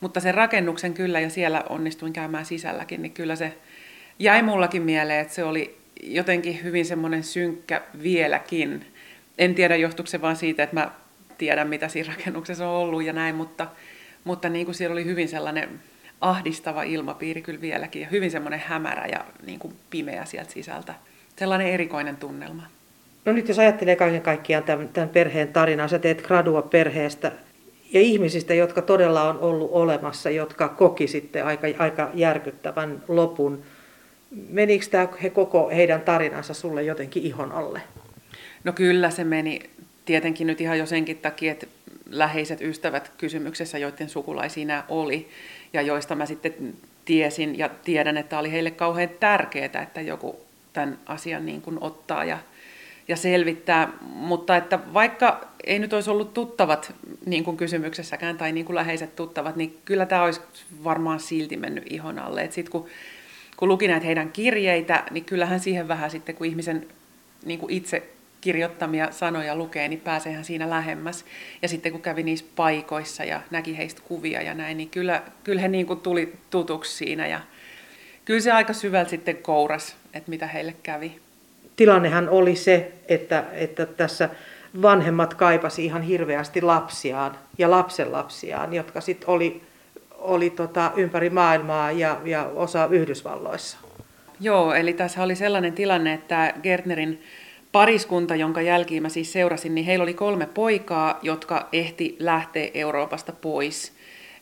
mutta 0.00 0.20
sen 0.20 0.34
rakennuksen 0.34 0.94
kyllä, 0.94 1.20
ja 1.20 1.30
siellä 1.30 1.64
onnistuin 1.68 2.12
käymään 2.12 2.44
sisälläkin, 2.44 3.02
niin 3.02 3.12
kyllä 3.12 3.36
se 3.36 3.56
jäi 4.18 4.42
mullakin 4.42 4.82
mieleen, 4.82 5.20
että 5.20 5.34
se 5.34 5.44
oli 5.44 5.85
jotenkin 6.02 6.62
hyvin 6.62 6.84
semmoinen 6.84 7.24
synkkä 7.24 7.82
vieläkin 8.02 8.86
en 9.38 9.54
tiedä, 9.54 9.76
johtuuko 9.76 10.06
se 10.06 10.20
vaan 10.20 10.36
siitä, 10.36 10.62
että 10.62 10.76
mä 10.76 10.90
tiedän, 11.38 11.68
mitä 11.68 11.88
siinä 11.88 12.12
rakennuksessa 12.16 12.68
on 12.68 12.76
ollut 12.76 13.04
ja 13.04 13.12
näin, 13.12 13.34
mutta, 13.34 13.66
mutta 14.24 14.48
niin 14.48 14.66
kuin 14.66 14.74
siellä 14.74 14.92
oli 14.92 15.04
hyvin 15.04 15.28
sellainen 15.28 15.68
ahdistava 16.20 16.82
ilmapiiri 16.82 17.42
kyllä 17.42 17.60
vieläkin 17.60 18.02
ja 18.02 18.08
hyvin 18.08 18.30
semmoinen 18.30 18.62
hämärä 18.66 19.06
ja 19.06 19.24
niin 19.46 19.58
kuin 19.58 19.74
pimeä 19.90 20.24
sieltä 20.24 20.52
sisältä. 20.52 20.94
Sellainen 21.36 21.66
erikoinen 21.66 22.16
tunnelma. 22.16 22.62
No 23.24 23.32
nyt 23.32 23.48
jos 23.48 23.58
ajattelee 23.58 23.96
kaiken 23.96 24.22
kaikkiaan 24.22 24.64
tämän, 24.64 24.88
tämän 24.88 25.08
perheen 25.08 25.48
tarinaa, 25.48 25.88
sä 25.88 25.98
teet 25.98 26.22
gradua 26.22 26.62
perheestä 26.62 27.32
ja 27.92 28.00
ihmisistä, 28.00 28.54
jotka 28.54 28.82
todella 28.82 29.22
on 29.22 29.38
ollut 29.38 29.70
olemassa, 29.72 30.30
jotka 30.30 30.68
koki 30.68 31.06
sitten 31.06 31.44
aika, 31.44 31.66
aika 31.78 32.10
järkyttävän 32.14 33.02
lopun. 33.08 33.62
Menikö 34.48 34.86
tämä 34.90 35.08
he 35.22 35.30
koko 35.30 35.68
heidän 35.68 36.00
tarinansa 36.00 36.54
sulle 36.54 36.82
jotenkin 36.82 37.22
ihon 37.22 37.52
alle? 37.52 37.80
No 38.64 38.72
kyllä 38.72 39.10
se 39.10 39.24
meni 39.24 39.60
tietenkin 40.04 40.46
nyt 40.46 40.60
ihan 40.60 40.78
jo 40.78 40.86
senkin 40.86 41.18
takia, 41.18 41.52
että 41.52 41.66
läheiset 42.10 42.60
ystävät 42.60 43.12
kysymyksessä, 43.18 43.78
joiden 43.78 44.08
sukulaisia 44.08 44.66
nämä 44.66 44.84
oli, 44.88 45.28
ja 45.72 45.82
joista 45.82 46.14
mä 46.14 46.26
sitten 46.26 46.74
tiesin 47.04 47.58
ja 47.58 47.68
tiedän, 47.68 48.16
että 48.16 48.38
oli 48.38 48.52
heille 48.52 48.70
kauhean 48.70 49.08
tärkeää, 49.20 49.82
että 49.82 50.00
joku 50.00 50.40
tämän 50.72 50.98
asian 51.06 51.46
niin 51.46 51.62
kuin 51.62 51.78
ottaa 51.80 52.24
ja, 52.24 52.38
ja 53.08 53.16
selvittää. 53.16 53.88
Mutta 54.00 54.56
että 54.56 54.78
vaikka 54.94 55.48
ei 55.64 55.78
nyt 55.78 55.92
olisi 55.92 56.10
ollut 56.10 56.34
tuttavat 56.34 56.94
niin 57.26 57.44
kuin 57.44 57.56
kysymyksessäkään 57.56 58.36
tai 58.36 58.52
niin 58.52 58.66
kuin 58.66 58.76
läheiset 58.76 59.16
tuttavat, 59.16 59.56
niin 59.56 59.78
kyllä 59.84 60.06
tämä 60.06 60.22
olisi 60.22 60.40
varmaan 60.84 61.20
silti 61.20 61.56
mennyt 61.56 61.84
ihon 61.90 62.18
alle. 62.18 62.48
Sitten 62.50 62.72
kun, 62.72 62.86
kun 63.56 63.68
luki 63.68 63.88
näitä 63.88 64.06
heidän 64.06 64.32
kirjeitä, 64.32 65.04
niin 65.10 65.24
kyllähän 65.24 65.60
siihen 65.60 65.88
vähän 65.88 66.10
sitten, 66.10 66.34
kun 66.34 66.46
ihmisen 66.46 66.86
niin 67.44 67.58
kuin 67.58 67.72
itse 67.72 68.02
kirjoittamia 68.40 69.10
sanoja 69.10 69.56
lukee, 69.56 69.88
niin 69.88 70.00
pääseehän 70.00 70.44
siinä 70.44 70.70
lähemmäs. 70.70 71.24
Ja 71.62 71.68
sitten 71.68 71.92
kun 71.92 72.02
kävi 72.02 72.22
niissä 72.22 72.46
paikoissa 72.56 73.24
ja 73.24 73.40
näki 73.50 73.76
heistä 73.76 74.02
kuvia 74.04 74.42
ja 74.42 74.54
näin, 74.54 74.76
niin 74.76 74.90
kyllä, 74.90 75.22
kyllä 75.44 75.60
he 75.60 75.68
niin 75.68 75.86
kuin 75.86 76.00
tuli 76.00 76.32
tutuksi 76.50 76.96
siinä. 76.96 77.26
Ja 77.26 77.40
kyllä 78.24 78.40
se 78.40 78.52
aika 78.52 78.72
syvältä 78.72 79.10
sitten 79.10 79.36
kouras, 79.36 79.96
että 80.14 80.30
mitä 80.30 80.46
heille 80.46 80.74
kävi. 80.82 81.20
Tilannehan 81.76 82.28
oli 82.28 82.56
se, 82.56 82.92
että, 83.08 83.44
että 83.52 83.86
tässä 83.86 84.28
vanhemmat 84.82 85.34
kaipasi 85.34 85.84
ihan 85.84 86.02
hirveästi 86.02 86.62
lapsiaan 86.62 87.38
ja 87.58 87.70
lapsenlapsiaan, 87.70 88.74
jotka 88.74 89.00
sitten 89.00 89.28
oli, 89.28 89.62
oli 90.26 90.50
tota 90.50 90.92
ympäri 90.96 91.30
maailmaa 91.30 91.92
ja, 91.92 92.20
ja 92.24 92.44
osa 92.44 92.88
Yhdysvalloissa. 92.90 93.78
Joo, 94.40 94.74
eli 94.74 94.92
tässä 94.92 95.22
oli 95.22 95.34
sellainen 95.34 95.72
tilanne, 95.72 96.12
että 96.12 96.54
Gertnerin 96.62 97.22
pariskunta, 97.72 98.36
jonka 98.36 98.62
jälkiin 98.62 99.02
mä 99.02 99.08
siis 99.08 99.32
seurasin, 99.32 99.74
niin 99.74 99.84
heillä 99.84 100.02
oli 100.02 100.14
kolme 100.14 100.46
poikaa, 100.46 101.18
jotka 101.22 101.68
ehti 101.72 102.16
lähteä 102.18 102.70
Euroopasta 102.74 103.32
pois 103.32 103.92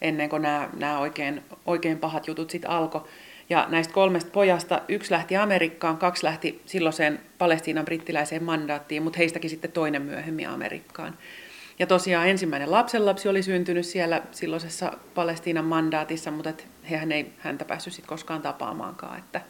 ennen 0.01 0.29
kuin 0.29 0.43
nämä, 0.43 0.69
nämä 0.77 0.99
oikein, 0.99 1.43
oikein 1.67 1.99
pahat 1.99 2.27
jutut 2.27 2.51
sitten 2.51 2.71
alkoi. 2.71 3.05
Ja 3.51 3.67
näistä 3.69 3.95
kolmesta 3.95 4.31
pojasta 4.31 4.83
yksi 4.89 5.11
lähti 5.11 5.37
Amerikkaan, 5.37 5.97
kaksi 5.97 6.25
lähti 6.25 6.63
silloiseen 6.67 7.21
Palestiinan 7.39 7.85
brittiläiseen 7.85 8.45
mandaattiin, 8.45 9.03
mutta 9.03 9.19
heistäkin 9.19 9.51
sitten 9.51 9.73
toinen 9.73 10.03
myöhemmin 10.03 10.49
Amerikkaan. 10.49 11.19
Ja 11.79 11.87
tosiaan 11.87 12.29
ensimmäinen 12.29 12.71
lapsenlapsi 12.71 13.29
oli 13.29 13.43
syntynyt 13.43 13.87
siellä 13.87 14.23
silloisessa 14.31 14.93
Palestiinan 15.15 15.65
mandaatissa, 15.65 16.31
mutta 16.31 16.51
et 16.51 16.69
hehän 16.91 17.13
ei 17.13 17.33
häntä 17.39 17.65
päässyt 17.65 17.93
sitten 17.93 18.09
koskaan 18.09 18.43
tapaamaankaan. 18.43 19.19
Että, 19.19 19.41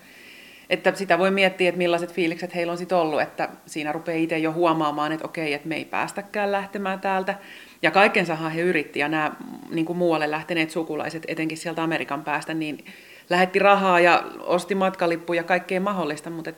että 0.71 0.93
sitä 0.95 1.19
voi 1.19 1.31
miettiä, 1.31 1.69
että 1.69 1.79
millaiset 1.79 2.13
fiilikset 2.13 2.55
heillä 2.55 2.71
on 2.71 2.79
sitten 2.79 2.99
ollut, 2.99 3.21
että 3.21 3.49
siinä 3.67 3.93
rupeaa 3.93 4.19
itse 4.19 4.39
jo 4.39 4.53
huomaamaan, 4.53 5.13
että 5.13 5.25
okei, 5.25 5.53
että 5.53 5.69
me 5.69 5.77
ei 5.77 5.85
päästäkään 5.85 6.53
lähtemään 6.53 7.01
täältä. 7.01 7.35
Ja 7.83 7.91
kaikensahan 7.91 8.53
he 8.53 8.61
yritti, 8.61 8.99
ja 8.99 9.09
nämä 9.09 9.33
niin 9.71 9.87
kuin 9.87 9.97
muualle 9.97 10.31
lähteneet 10.31 10.71
sukulaiset, 10.71 11.23
etenkin 11.29 11.59
sieltä 11.59 11.83
Amerikan 11.83 12.25
päästä, 12.25 12.55
niin 12.55 12.85
lähetti 13.31 13.59
rahaa 13.59 14.01
ja 14.01 14.25
osti 14.41 14.75
matkalippuja 14.75 15.41
ja 15.41 15.45
kaikkea 15.45 15.81
mahdollista, 15.81 16.31
mutta 16.31 16.53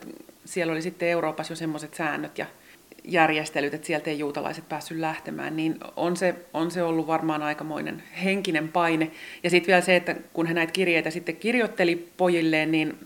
siellä 0.45 0.71
oli 0.71 0.81
sitten 0.81 1.09
Euroopassa 1.09 1.51
jo 1.51 1.55
semmoiset 1.55 1.93
säännöt 1.93 2.37
ja 2.37 2.45
järjestelyt, 3.07 3.73
että 3.73 3.87
sieltä 3.87 4.09
ei 4.09 4.19
juutalaiset 4.19 4.69
päässyt 4.69 4.97
lähtemään, 4.97 5.55
niin 5.55 5.79
on 5.95 6.17
se, 6.17 6.35
on 6.53 6.71
se 6.71 6.83
ollut 6.83 7.07
varmaan 7.07 7.43
aikamoinen 7.43 8.03
henkinen 8.23 8.67
paine. 8.67 9.11
Ja 9.43 9.49
sitten 9.49 9.67
vielä 9.67 9.81
se, 9.81 9.95
että 9.95 10.15
kun 10.33 10.45
he 10.45 10.53
näitä 10.53 10.73
kirjeitä 10.73 11.09
sitten 11.09 11.35
kirjoitteli 11.35 12.11
pojilleen, 12.17 12.71
niin 12.71 12.97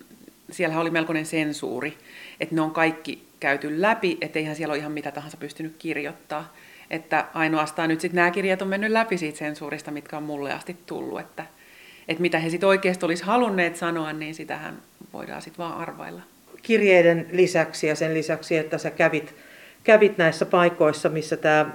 siellä 0.51 0.79
oli 0.79 0.89
melkoinen 0.89 1.25
sensuuri, 1.25 1.97
että 2.39 2.55
ne 2.55 2.61
on 2.61 2.71
kaikki 2.71 3.27
käyty 3.39 3.81
läpi, 3.81 4.17
että 4.21 4.39
eihän 4.39 4.55
siellä 4.55 4.71
ole 4.71 4.79
ihan 4.79 4.91
mitä 4.91 5.11
tahansa 5.11 5.37
pystynyt 5.37 5.75
kirjoittaa. 5.79 6.53
Että 6.89 7.25
ainoastaan 7.33 7.89
nyt 7.89 8.01
sitten 8.01 8.15
nämä 8.15 8.31
kirjat 8.31 8.61
on 8.61 8.67
mennyt 8.67 8.91
läpi 8.91 9.17
siitä 9.17 9.37
sensuurista, 9.37 9.91
mitkä 9.91 10.17
on 10.17 10.23
mulle 10.23 10.53
asti 10.53 10.77
tullut, 10.85 11.19
että, 11.19 11.45
että 12.07 12.21
mitä 12.21 12.39
he 12.39 12.49
sitten 12.49 12.69
oikeasti 12.69 13.05
olisi 13.05 13.23
halunneet 13.23 13.75
sanoa, 13.75 14.13
niin 14.13 14.35
sitähän 14.35 14.81
voidaan 15.13 15.41
sitten 15.41 15.57
vaan 15.57 15.77
arvailla. 15.77 16.21
Kirjeiden 16.61 17.27
lisäksi 17.31 17.87
ja 17.87 17.95
sen 17.95 18.13
lisäksi, 18.13 18.57
että 18.57 18.77
sä 18.77 18.91
kävit, 18.91 19.35
kävit 19.83 20.17
näissä 20.17 20.45
paikoissa, 20.45 21.09
missä 21.09 21.37
tämä 21.37 21.65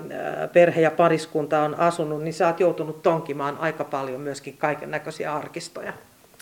perhe 0.52 0.80
ja 0.80 0.90
pariskunta 0.90 1.62
on 1.62 1.78
asunut, 1.78 2.22
niin 2.22 2.34
sä 2.34 2.46
oot 2.46 2.60
joutunut 2.60 3.02
tonkimaan 3.02 3.58
aika 3.58 3.84
paljon 3.84 4.20
myöskin 4.20 4.56
kaiken 4.56 4.90
näköisiä 4.90 5.34
arkistoja. 5.34 5.92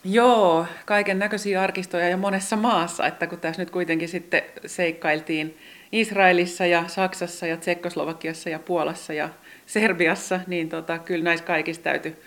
Joo, 0.04 0.66
kaiken 0.87 1.18
näköisiä 1.18 1.62
arkistoja 1.62 2.09
ja 2.09 2.16
monessa 2.16 2.56
maassa, 2.56 3.06
että 3.06 3.26
kun 3.26 3.40
tässä 3.40 3.62
nyt 3.62 3.71
kuitenkin 3.71 4.09
sitten 4.09 4.42
seikkailtiin 4.66 5.59
Israelissa 5.92 6.66
ja 6.66 6.85
Saksassa 6.87 7.47
ja 7.47 7.56
Tsekkoslovakiassa 7.56 8.50
ja 8.50 8.59
Puolassa 8.59 9.12
ja 9.12 9.28
Serbiassa, 9.66 10.40
niin 10.47 10.68
tota, 10.68 10.99
kyllä 10.99 11.25
näissä 11.25 11.47
kaikissa 11.47 11.83
täytyy 11.83 12.23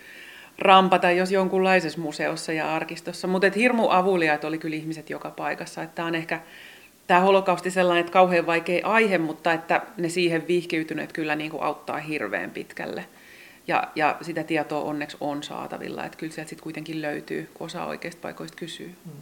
rampata 0.58 1.10
jos 1.10 1.32
jonkunlaisessa 1.32 2.00
museossa 2.00 2.52
ja 2.52 2.74
arkistossa. 2.74 3.28
Mutta 3.28 3.50
hirmu 3.56 3.88
avuliaat 3.90 4.44
oli 4.44 4.58
kyllä 4.58 4.76
ihmiset 4.76 5.10
joka 5.10 5.30
paikassa. 5.30 5.86
Tämä 5.86 6.08
on 6.08 6.14
ehkä 6.14 6.40
tämä 7.08 7.20
holokausti 7.20 7.70
sellainen, 7.70 8.00
että 8.00 8.12
kauhean 8.12 8.46
vaikea 8.46 8.86
aihe, 8.86 9.18
mutta 9.18 9.52
että 9.52 9.82
ne 9.96 10.08
siihen 10.08 10.44
vihkiytyneet 10.48 11.12
kyllä 11.12 11.34
niin 11.34 11.50
kuin 11.50 11.62
auttaa 11.62 11.98
hirveän 11.98 12.50
pitkälle. 12.50 13.04
Ja, 13.68 13.84
ja 13.94 14.16
sitä 14.22 14.44
tietoa 14.44 14.82
onneksi 14.82 15.16
on 15.20 15.42
saatavilla, 15.42 16.04
että 16.04 16.18
kyllä 16.18 16.32
sieltä 16.32 16.48
sitten 16.48 16.62
kuitenkin 16.62 17.02
löytyy, 17.02 17.48
kun 17.54 17.64
osaa 17.64 17.86
oikeista 17.86 18.22
paikoista 18.22 18.56
kysyä. 18.56 18.86
Mm. 18.86 19.12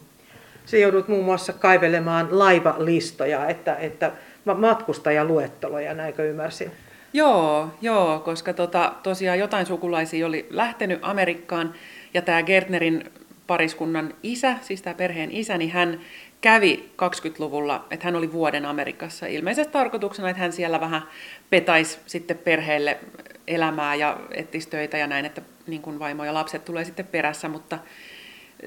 Se 0.66 0.78
joudut 0.78 1.08
muun 1.08 1.24
muassa 1.24 1.52
kaivelemaan 1.52 2.38
laivalistoja, 2.38 3.48
että, 3.48 3.76
että 3.76 4.12
matkustajaluetteloja, 4.54 5.94
näinkö 5.94 6.30
ymmärsin? 6.30 6.70
Joo, 7.12 7.68
joo 7.82 8.18
koska 8.18 8.52
tota, 8.52 8.92
tosiaan 9.02 9.38
jotain 9.38 9.66
sukulaisia 9.66 10.26
oli 10.26 10.46
lähtenyt 10.50 10.98
Amerikkaan 11.02 11.74
ja 12.14 12.22
tämä 12.22 12.42
Gertnerin 12.42 13.04
pariskunnan 13.46 14.14
isä, 14.22 14.56
siis 14.60 14.82
tämä 14.82 14.94
perheen 14.94 15.30
isä, 15.30 15.58
niin 15.58 15.70
hän 15.70 16.00
kävi 16.46 16.90
20-luvulla, 17.02 17.86
että 17.90 18.06
hän 18.06 18.16
oli 18.16 18.32
vuoden 18.32 18.66
Amerikassa. 18.66 19.26
Ilmeisesti 19.26 19.72
tarkoituksena, 19.72 20.30
että 20.30 20.42
hän 20.42 20.52
siellä 20.52 20.80
vähän 20.80 21.02
petaisi 21.50 21.98
sitten 22.06 22.38
perheelle 22.38 22.98
elämää 23.46 23.94
ja 23.94 24.20
etsisi 24.30 24.68
töitä 24.68 24.98
ja 24.98 25.06
näin, 25.06 25.24
että 25.24 25.42
niin 25.66 25.82
kuin 25.82 25.98
vaimo 25.98 26.24
ja 26.24 26.34
lapset 26.34 26.64
tulee 26.64 26.84
sitten 26.84 27.06
perässä, 27.06 27.48
mutta 27.48 27.78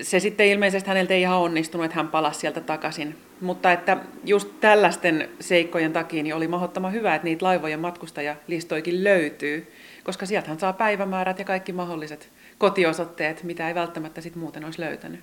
se 0.02 0.20
sitten 0.20 0.48
ilmeisesti 0.48 0.88
häneltä 0.88 1.14
ei 1.14 1.22
ihan 1.22 1.38
onnistunut, 1.38 1.86
että 1.86 1.96
hän 1.96 2.08
palasi 2.08 2.40
sieltä 2.40 2.62
takaisin. 2.62 3.16
Mutta 3.42 3.72
että 3.72 3.98
just 4.24 4.50
tällaisten 4.60 5.30
seikkojen 5.40 5.94
takia 5.94 6.24
niin 6.24 6.36
oli 6.36 6.48
mahdottoman 6.48 6.94
hyvä, 6.94 7.16
että 7.16 7.26
niitä 7.26 7.46
laivojen 7.46 7.80
matkustajalistoikin 7.80 9.04
löytyy, 9.04 9.74
koska 10.04 10.26
sieltähän 10.26 10.60
saa 10.60 10.74
päivämäärät 10.74 11.40
ja 11.40 11.46
kaikki 11.46 11.74
mahdolliset 11.74 12.30
kotiosoitteet, 12.58 13.44
mitä 13.44 13.68
ei 13.68 13.76
välttämättä 13.76 14.22
sit 14.22 14.36
muuten 14.36 14.66
olisi 14.66 14.82
löytänyt. 14.82 15.20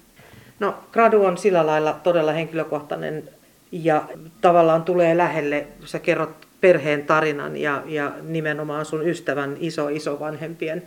No, 0.60 0.74
gradu 0.92 1.24
on 1.24 1.38
sillä 1.38 1.66
lailla 1.66 2.00
todella 2.02 2.32
henkilökohtainen 2.32 3.28
ja 3.72 4.08
tavallaan 4.40 4.82
tulee 4.82 5.16
lähelle, 5.16 5.66
sä 5.84 5.98
kerrot 5.98 6.46
perheen 6.60 7.06
tarinan 7.06 7.56
ja, 7.56 7.82
ja 7.86 8.12
nimenomaan 8.22 8.84
sun 8.84 9.08
ystävän 9.08 9.56
iso 9.60 9.88
isovanhempien 9.88 10.82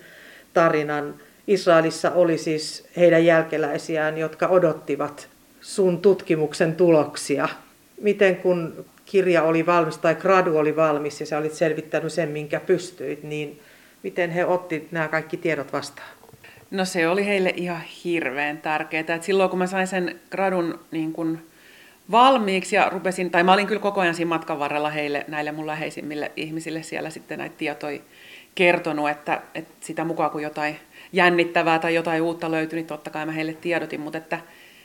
tarinan. 0.54 1.16
Israelissa 1.48 2.12
oli 2.12 2.38
siis 2.38 2.88
heidän 2.98 3.26
jälkeläisiään, 3.26 4.18
jotka 4.18 4.48
odottivat 4.48 5.30
sun 5.62 6.02
tutkimuksen 6.02 6.76
tuloksia. 6.76 7.50
Miten 8.02 8.36
kun 8.36 8.86
kirja 9.06 9.44
oli 9.44 9.66
valmis 9.66 9.98
tai 9.98 10.16
gradu 10.16 10.58
oli 10.58 10.76
valmis 10.76 11.20
ja 11.20 11.26
sä 11.26 11.38
olit 11.38 11.54
selvittänyt 11.54 12.14
sen, 12.14 12.30
minkä 12.30 12.60
pystyit, 12.60 13.24
niin 13.24 13.60
miten 14.04 14.30
he 14.30 14.46
otti 14.46 14.88
nämä 14.92 15.08
kaikki 15.08 15.38
tiedot 15.38 15.74
vastaan? 15.74 16.19
No 16.72 16.86
se 16.86 17.08
oli 17.08 17.26
heille 17.26 17.54
ihan 17.56 17.82
hirveän 18.04 18.58
tärkeää. 18.58 19.16
Et 19.16 19.24
silloin 19.24 19.50
kun 19.50 19.60
mä 19.60 19.68
sain 19.68 19.88
sen 19.88 20.20
gradun 20.32 20.80
niin 20.92 21.14
kun 21.14 21.40
valmiiksi 22.12 22.76
ja 22.76 22.90
rupesin, 22.90 23.32
tai 23.32 23.44
mä 23.44 23.54
olin 23.54 23.68
kyllä 23.68 23.82
koko 23.82 24.02
ajan 24.02 24.16
siinä 24.16 24.30
matkan 24.30 24.60
varrella 24.60 24.90
heille, 24.90 25.26
näille 25.28 25.52
mun 25.52 25.68
läheisimmille 25.68 26.32
ihmisille 26.36 26.84
siellä 26.84 27.10
sitten 27.10 27.38
näitä 27.38 27.56
tietoja 27.58 28.00
kertonut, 28.56 29.10
että, 29.10 29.42
että 29.56 29.74
sitä 29.80 30.06
mukaan 30.06 30.32
kun 30.32 30.42
jotain 30.42 30.80
jännittävää 31.14 31.80
tai 31.80 31.96
jotain 31.96 32.22
uutta 32.22 32.52
löytyi, 32.52 32.78
niin 32.78 32.88
totta 32.88 33.10
kai 33.10 33.26
mä 33.26 33.32
heille 33.32 33.54
tiedotin, 33.54 34.02
mutta 34.02 34.18
että 34.18 34.40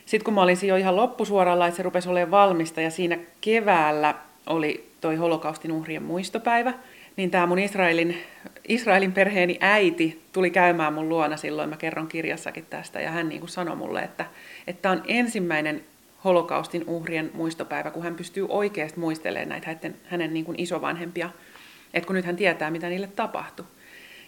sitten 0.05 0.25
kun 0.25 0.33
mä 0.33 0.41
olin 0.41 0.57
jo 0.67 0.75
ihan 0.75 0.95
loppusuoralla, 0.95 1.67
että 1.67 1.77
se 1.77 1.83
rupesi 1.83 2.09
olemaan 2.09 2.31
valmista 2.31 2.81
ja 2.81 2.91
siinä 2.91 3.17
keväällä 3.41 4.15
oli 4.47 4.89
toi 5.01 5.15
holokaustin 5.15 5.71
uhrien 5.71 6.03
muistopäivä, 6.03 6.73
niin 7.15 7.31
tämä 7.31 7.45
mun 7.45 7.59
Israelin, 7.59 8.17
Israelin 8.67 9.11
perheeni 9.11 9.57
äiti 9.61 10.21
tuli 10.33 10.49
käymään 10.49 10.93
mun 10.93 11.09
luona 11.09 11.37
silloin, 11.37 11.69
mä 11.69 11.77
kerron 11.77 12.07
kirjassakin 12.07 12.65
tästä, 12.69 13.01
ja 13.01 13.11
hän 13.11 13.29
niin 13.29 13.39
kuin 13.39 13.49
sanoi 13.49 13.75
mulle, 13.75 14.01
että 14.01 14.25
tämä 14.81 14.91
on 14.91 15.03
ensimmäinen 15.07 15.83
holokaustin 16.23 16.83
uhrien 16.87 17.31
muistopäivä, 17.33 17.91
kun 17.91 18.03
hän 18.03 18.15
pystyy 18.15 18.45
oikeasti 18.49 18.99
muistelemaan 18.99 19.49
näitä 19.49 19.67
hänen, 19.67 19.95
hänen 20.05 20.33
niin 20.33 20.45
kuin 20.45 20.59
isovanhempia, 20.59 21.29
että 21.93 22.07
kun 22.07 22.15
nyt 22.15 22.25
hän 22.25 22.35
tietää, 22.35 22.71
mitä 22.71 22.89
niille 22.89 23.07
tapahtui. 23.07 23.65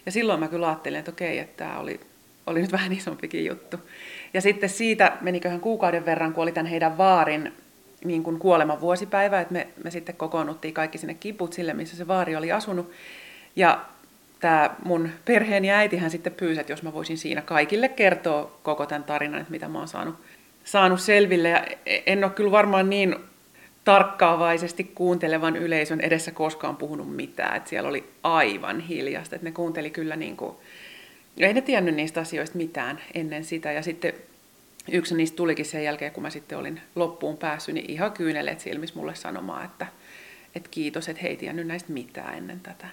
Ja 0.06 0.12
silloin 0.12 0.40
mä 0.40 0.48
kyllä 0.48 0.68
ajattelin, 0.68 0.98
että 0.98 1.10
okei, 1.10 1.38
että 1.38 1.64
tämä 1.64 1.78
oli, 1.78 2.00
oli 2.46 2.60
nyt 2.60 2.72
vähän 2.72 2.92
isompikin 2.92 3.44
juttu. 3.44 3.76
Ja 4.34 4.40
sitten 4.40 4.68
siitä 4.68 5.16
meniköhän 5.20 5.60
kuukauden 5.60 6.06
verran, 6.06 6.32
kun 6.32 6.42
oli 6.42 6.52
tämän 6.52 6.70
heidän 6.70 6.98
vaarin 6.98 7.52
niin 8.04 8.22
kuin 8.22 8.38
kuoleman 8.38 8.80
vuosipäivä, 8.80 9.40
että 9.40 9.52
me, 9.52 9.68
me 9.84 9.90
sitten 9.90 10.16
kokoonnuttiin 10.16 10.74
kaikki 10.74 10.98
sinne 10.98 11.14
kiputsille, 11.14 11.74
missä 11.74 11.96
se 11.96 12.08
vaari 12.08 12.36
oli 12.36 12.52
asunut. 12.52 12.90
Ja 13.56 13.84
tämä 14.40 14.70
mun 14.84 15.10
perheeni 15.24 15.70
äitihän 15.70 16.10
sitten 16.10 16.34
pyysi, 16.34 16.60
että 16.60 16.72
jos 16.72 16.82
mä 16.82 16.92
voisin 16.92 17.18
siinä 17.18 17.42
kaikille 17.42 17.88
kertoa 17.88 18.58
koko 18.62 18.86
tämän 18.86 19.04
tarinan, 19.04 19.40
että 19.40 19.50
mitä 19.50 19.68
mä 19.68 19.78
oon 19.78 19.88
saanut, 19.88 20.14
saanut 20.64 21.00
selville. 21.00 21.48
Ja 21.48 21.66
en 21.86 22.24
ole 22.24 22.32
kyllä 22.32 22.50
varmaan 22.50 22.90
niin 22.90 23.16
tarkkaavaisesti 23.84 24.84
kuuntelevan 24.84 25.56
yleisön 25.56 26.00
edessä 26.00 26.30
koskaan 26.30 26.76
puhunut 26.76 27.16
mitään. 27.16 27.56
Että 27.56 27.70
siellä 27.70 27.88
oli 27.88 28.10
aivan 28.22 28.80
hiljasta, 28.80 29.36
että 29.36 29.48
ne 29.48 29.52
kuunteli 29.52 29.90
kyllä 29.90 30.16
niin 30.16 30.36
kuin, 30.36 30.56
ei 31.36 31.54
ne 31.54 31.60
tiennyt 31.60 31.94
niistä 31.94 32.20
asioista 32.20 32.58
mitään 32.58 33.00
ennen 33.14 33.44
sitä. 33.44 33.72
Ja 33.72 33.82
sitten 33.82 34.12
yksi 34.92 35.14
niistä 35.14 35.36
tulikin 35.36 35.64
sen 35.64 35.84
jälkeen, 35.84 36.12
kun 36.12 36.22
mä 36.22 36.30
sitten 36.30 36.58
olin 36.58 36.80
loppuun 36.94 37.36
päässyt, 37.36 37.74
niin 37.74 37.90
ihan 37.90 38.12
kyyneleet 38.12 38.60
silmissä 38.60 38.96
mulle 38.96 39.14
sanomaan, 39.14 39.64
että, 39.64 39.86
että 40.54 40.68
kiitos, 40.70 41.08
että 41.08 41.22
he 41.22 41.28
ei 41.28 41.36
tiennyt 41.36 41.66
näistä 41.66 41.92
mitään 41.92 42.34
ennen 42.34 42.60
tätä. 42.60 42.86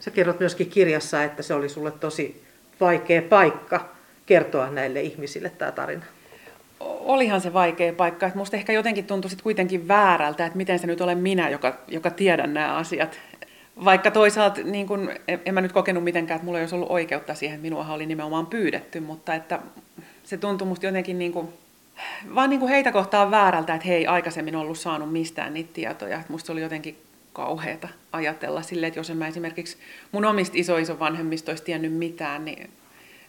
Sä 0.00 0.10
kerrot 0.10 0.40
myöskin 0.40 0.70
kirjassa, 0.70 1.24
että 1.24 1.42
se 1.42 1.54
oli 1.54 1.68
sulle 1.68 1.90
tosi 1.90 2.42
vaikea 2.80 3.22
paikka 3.22 3.88
kertoa 4.26 4.70
näille 4.70 5.00
ihmisille 5.00 5.50
tämä 5.50 5.72
tarina. 5.72 6.04
Olihan 6.80 7.40
se 7.40 7.52
vaikea 7.52 7.92
paikka. 7.92 8.26
Että 8.26 8.38
musta 8.38 8.56
ehkä 8.56 8.72
jotenkin 8.72 9.06
tuntui 9.06 9.30
sit 9.30 9.42
kuitenkin 9.42 9.88
väärältä, 9.88 10.46
että 10.46 10.56
miten 10.56 10.78
se 10.78 10.86
nyt 10.86 11.00
olen 11.00 11.18
minä, 11.18 11.50
joka, 11.50 11.78
joka 11.88 12.10
tiedän 12.10 12.54
nämä 12.54 12.76
asiat. 12.76 13.20
Vaikka 13.84 14.10
toisaalta 14.10 14.60
niin 14.62 14.86
kun, 14.86 15.10
en 15.46 15.54
mä 15.54 15.60
nyt 15.60 15.72
kokenut 15.72 16.04
mitenkään, 16.04 16.36
että 16.36 16.44
mulla 16.44 16.58
ei 16.58 16.62
olisi 16.62 16.74
ollut 16.74 16.90
oikeutta 16.90 17.34
siihen, 17.34 17.60
minua 17.60 17.86
oli 17.88 18.06
nimenomaan 18.06 18.46
pyydetty, 18.46 19.00
mutta 19.00 19.34
että 19.34 19.60
se 20.24 20.36
tuntui 20.36 20.68
musta 20.68 20.86
jotenkin 20.86 21.18
niin 21.18 21.32
kuin, 21.32 21.48
vaan 22.34 22.50
niin 22.50 22.60
kuin 22.60 22.70
heitä 22.70 22.92
kohtaan 22.92 23.30
väärältä, 23.30 23.74
että 23.74 23.88
he 23.88 24.06
aikaisemmin 24.06 24.56
ollut 24.56 24.78
saanut 24.78 25.12
mistään 25.12 25.54
niitä 25.54 25.70
tietoja. 25.72 26.20
Että 26.20 26.32
musta 26.32 26.52
oli 26.52 26.62
jotenkin 26.62 26.98
kauheata 27.32 27.88
ajatella 28.12 28.62
silleen, 28.62 28.88
että 28.88 29.00
jos 29.00 29.10
en 29.10 29.16
mä 29.16 29.28
esimerkiksi 29.28 29.76
mun 30.12 30.24
omista 30.24 30.56
iso 30.56 30.98
vanhemmista 30.98 31.52
olisi 31.52 31.64
tiennyt 31.64 31.92
mitään, 31.92 32.44
niin, 32.44 32.70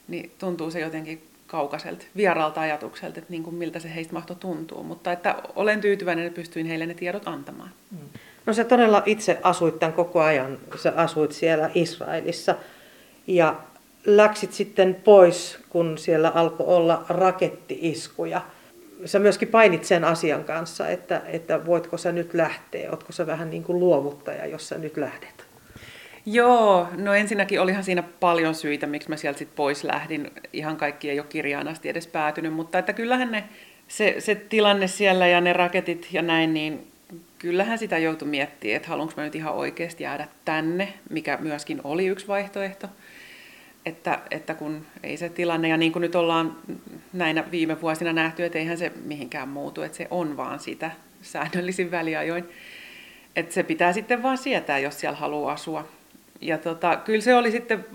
niin 0.08 0.32
tuntuu 0.40 0.72
se 0.72 0.80
jotenkin 0.80 1.28
kaukaiselta, 1.48 2.06
vieraalta 2.16 2.62
ajatukselta, 2.62 3.20
että 3.20 3.32
niin 3.32 3.44
kuin 3.44 3.56
miltä 3.56 3.80
se 3.80 3.96
heistä 3.96 4.14
mahtoi 4.14 4.36
tuntuu. 4.36 4.84
Mutta 4.84 5.12
että 5.12 5.36
olen 5.56 5.82
tyytyväinen, 5.82 6.26
että 6.26 6.36
pystyin 6.36 6.66
heille 6.66 6.86
ne 6.86 6.94
tiedot 6.94 7.28
antamaan. 7.28 7.70
Mm. 7.92 8.20
No 8.46 8.54
sä 8.54 8.64
todella 8.64 9.04
itse 9.06 9.40
asuit 9.44 9.80
tämän 9.80 9.94
koko 9.94 10.22
ajan, 10.22 10.58
sä 10.76 10.94
asuit 10.96 11.32
siellä 11.32 11.70
Israelissa 11.74 12.56
ja 13.28 13.56
läksit 14.06 14.54
sitten 14.54 14.96
pois, 14.96 15.60
kun 15.70 15.98
siellä 15.98 16.30
alkoi 16.36 16.68
olla 16.68 17.06
rakettiiskuja. 17.10 18.42
Sä 19.06 19.20
myöskin 19.20 19.48
painit 19.48 19.86
sen 19.86 20.04
asian 20.04 20.44
kanssa, 20.44 20.90
että, 20.90 21.22
että 21.26 21.66
voitko 21.66 21.98
sä 21.98 22.12
nyt 22.12 22.34
lähteä, 22.34 22.92
ootko 22.92 23.12
sä 23.12 23.28
vähän 23.28 23.50
niin 23.50 23.64
kuin 23.64 23.80
luovuttaja, 23.80 24.46
jos 24.46 24.70
sä 24.70 24.78
nyt 24.78 24.98
lähdet? 24.98 25.46
Joo, 26.26 26.88
no 26.98 27.14
ensinnäkin 27.14 27.62
olihan 27.62 27.84
siinä 27.84 28.04
paljon 28.20 28.56
syitä, 28.56 28.88
miksi 28.88 29.10
mä 29.10 29.18
sieltä 29.18 29.40
sit 29.40 29.56
pois 29.56 29.84
lähdin. 29.84 30.32
Ihan 30.54 30.78
kaikki 30.78 31.10
ei 31.10 31.20
ole 31.20 31.28
kirjaan 31.30 31.68
asti 31.68 31.90
edes 31.90 32.08
päätynyt, 32.08 32.54
mutta 32.54 32.80
että 32.80 32.94
kyllähän 32.94 33.32
ne, 33.32 33.44
se, 33.88 34.16
se 34.20 34.36
tilanne 34.36 34.88
siellä 34.88 35.28
ja 35.28 35.42
ne 35.42 35.54
raketit 35.54 36.08
ja 36.12 36.22
näin, 36.22 36.54
niin 36.54 36.92
kyllähän 37.46 37.78
sitä 37.78 37.98
joutui 37.98 38.28
miettimään, 38.28 38.76
että 38.76 38.90
haluanko 38.90 39.14
mä 39.18 39.24
nyt 39.24 39.36
ihan 39.36 39.54
oikeasti 39.54 40.04
jäädä 40.04 40.28
tänne, 40.46 40.94
mikä 41.10 41.38
myöskin 41.42 41.82
oli 41.84 42.08
yksi 42.08 42.28
vaihtoehto. 42.28 42.88
Että, 43.86 44.20
että 44.32 44.54
kun 44.54 44.86
ei 45.04 45.18
se 45.18 45.30
tilanne, 45.30 45.68
ja 45.68 45.78
niin 45.78 45.92
kuin 45.92 46.02
nyt 46.02 46.16
ollaan 46.16 46.58
näinä 47.14 47.52
viime 47.52 47.82
vuosina 47.82 48.14
nähty, 48.14 48.46
että 48.46 48.60
eihän 48.60 48.78
se 48.78 48.92
mihinkään 49.04 49.50
muutu, 49.50 49.82
että 49.82 49.98
se 49.98 50.08
on 50.12 50.38
vaan 50.38 50.60
sitä 50.60 50.92
säännöllisin 51.22 51.92
väliajoin. 51.92 52.50
Että 53.36 53.54
se 53.54 53.64
pitää 53.64 53.94
sitten 53.94 54.24
vaan 54.24 54.38
sietää, 54.38 54.80
jos 54.80 55.00
siellä 55.00 55.18
haluaa 55.18 55.54
asua. 55.54 55.88
Ja 56.42 56.58
tota, 56.58 56.96
kyllä 56.96 57.22
se 57.22 57.36
oli 57.36 57.52
sitten 57.52 57.86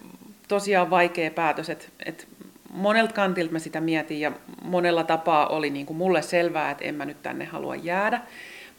tosiaan 0.49 0.90
vaikea 0.90 1.30
päätös, 1.30 1.71
että, 1.71 1.87
että 2.07 2.25
monelta 2.73 3.14
kantilta 3.14 3.52
mä 3.52 3.59
sitä 3.59 3.80
mietin 3.80 4.21
ja 4.21 4.33
monella 4.62 5.04
tapaa 5.04 5.47
oli 5.47 5.71
niin 5.71 5.87
kuin 5.87 5.97
mulle 5.97 6.23
selvää, 6.23 6.70
että 6.70 6.85
en 6.85 6.94
mä 6.94 7.05
nyt 7.05 7.22
tänne 7.22 7.44
halua 7.44 7.77
jäädä. 7.77 8.20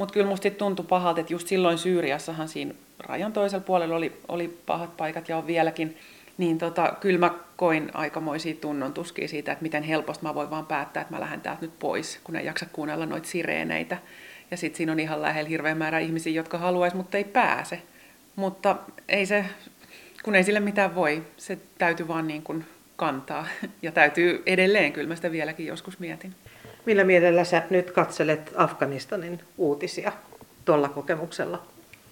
Mutta 0.02 0.14
kyllä 0.14 0.28
musta 0.28 0.50
tuntui 0.50 0.86
pahalta, 0.90 1.22
että 1.22 1.34
just 1.34 1.48
silloin 1.48 1.78
Syyriassahan 1.78 2.48
siinä 2.48 2.74
rajan 3.00 3.34
toisella 3.34 3.64
puolella 3.64 3.96
oli, 3.96 4.22
oli 4.28 4.60
pahat 4.66 4.98
paikat 4.98 5.30
ja 5.30 5.38
on 5.38 5.48
vieläkin. 5.48 5.98
Niin 6.38 6.58
tota, 6.58 6.94
kyllä 7.00 7.20
mä 7.20 7.34
koin 7.56 7.92
aikamoisia 7.94 8.56
tunnon 8.56 8.94
tuskia 8.94 9.28
siitä, 9.28 9.52
että 9.52 9.64
miten 9.64 9.84
helposti 9.84 10.24
mä 10.24 10.36
voin 10.36 10.50
vaan 10.50 10.66
päättää, 10.66 11.02
että 11.02 11.14
mä 11.14 11.20
lähden 11.20 11.42
täältä 11.42 11.62
nyt 11.62 11.80
pois, 11.80 12.20
kun 12.24 12.36
ei 12.36 12.46
jaksa 12.46 12.66
kuunnella 12.74 13.06
noita 13.06 13.28
sireeneitä. 13.28 13.98
Ja 14.52 14.58
sitten 14.58 14.78
siinä 14.78 14.92
on 14.92 15.00
ihan 15.00 15.22
lähellä 15.22 15.50
hirveä 15.50 15.76
määrä 15.76 16.00
ihmisiä, 16.00 16.34
jotka 16.34 16.58
haluaisi, 16.58 16.98
mutta 16.98 17.18
ei 17.18 17.24
pääse. 17.24 17.82
Mutta 18.36 18.76
ei 19.10 19.26
se, 19.26 19.46
kun 20.24 20.36
ei 20.36 20.44
sille 20.44 20.60
mitään 20.60 20.96
voi, 20.96 21.24
se 21.38 21.58
täytyy 21.78 22.08
vaan 22.08 22.28
niin 22.28 22.44
kuin 22.44 22.66
kantaa. 22.96 23.48
Ja 23.82 23.92
täytyy 23.92 24.44
edelleen, 24.46 24.94
kyllä 24.94 25.08
mä 25.08 25.16
sitä 25.16 25.32
vieläkin 25.32 25.66
joskus 25.66 26.00
mietin. 26.00 26.36
Millä 26.86 27.04
mielellä 27.04 27.44
sä 27.44 27.64
nyt 27.70 27.92
katselet 27.92 28.54
Afganistanin 28.56 29.40
uutisia 29.58 30.12
tuolla 30.66 30.90
kokemuksella? 30.90 31.64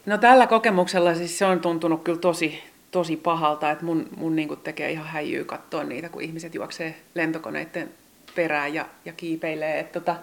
No 0.05 0.17
tällä 0.17 0.47
kokemuksella 0.47 1.15
siis 1.15 1.37
se 1.37 1.45
on 1.45 1.59
tuntunut 1.59 2.03
kyllä 2.03 2.19
tosi, 2.19 2.63
tosi 2.91 3.17
pahalta, 3.17 3.71
että 3.71 3.85
mun, 3.85 4.09
mun 4.17 4.35
niin 4.35 4.57
tekee 4.63 4.91
ihan 4.91 5.07
häijyä 5.07 5.43
katsoa 5.43 5.83
niitä, 5.83 6.09
kun 6.09 6.21
ihmiset 6.21 6.55
juoksee 6.55 6.95
lentokoneiden 7.15 7.89
perään 8.35 8.73
ja, 8.73 8.85
ja 9.05 9.13
kiipeilee. 9.13 9.79
Että 9.79 9.99
tota, 9.99 10.15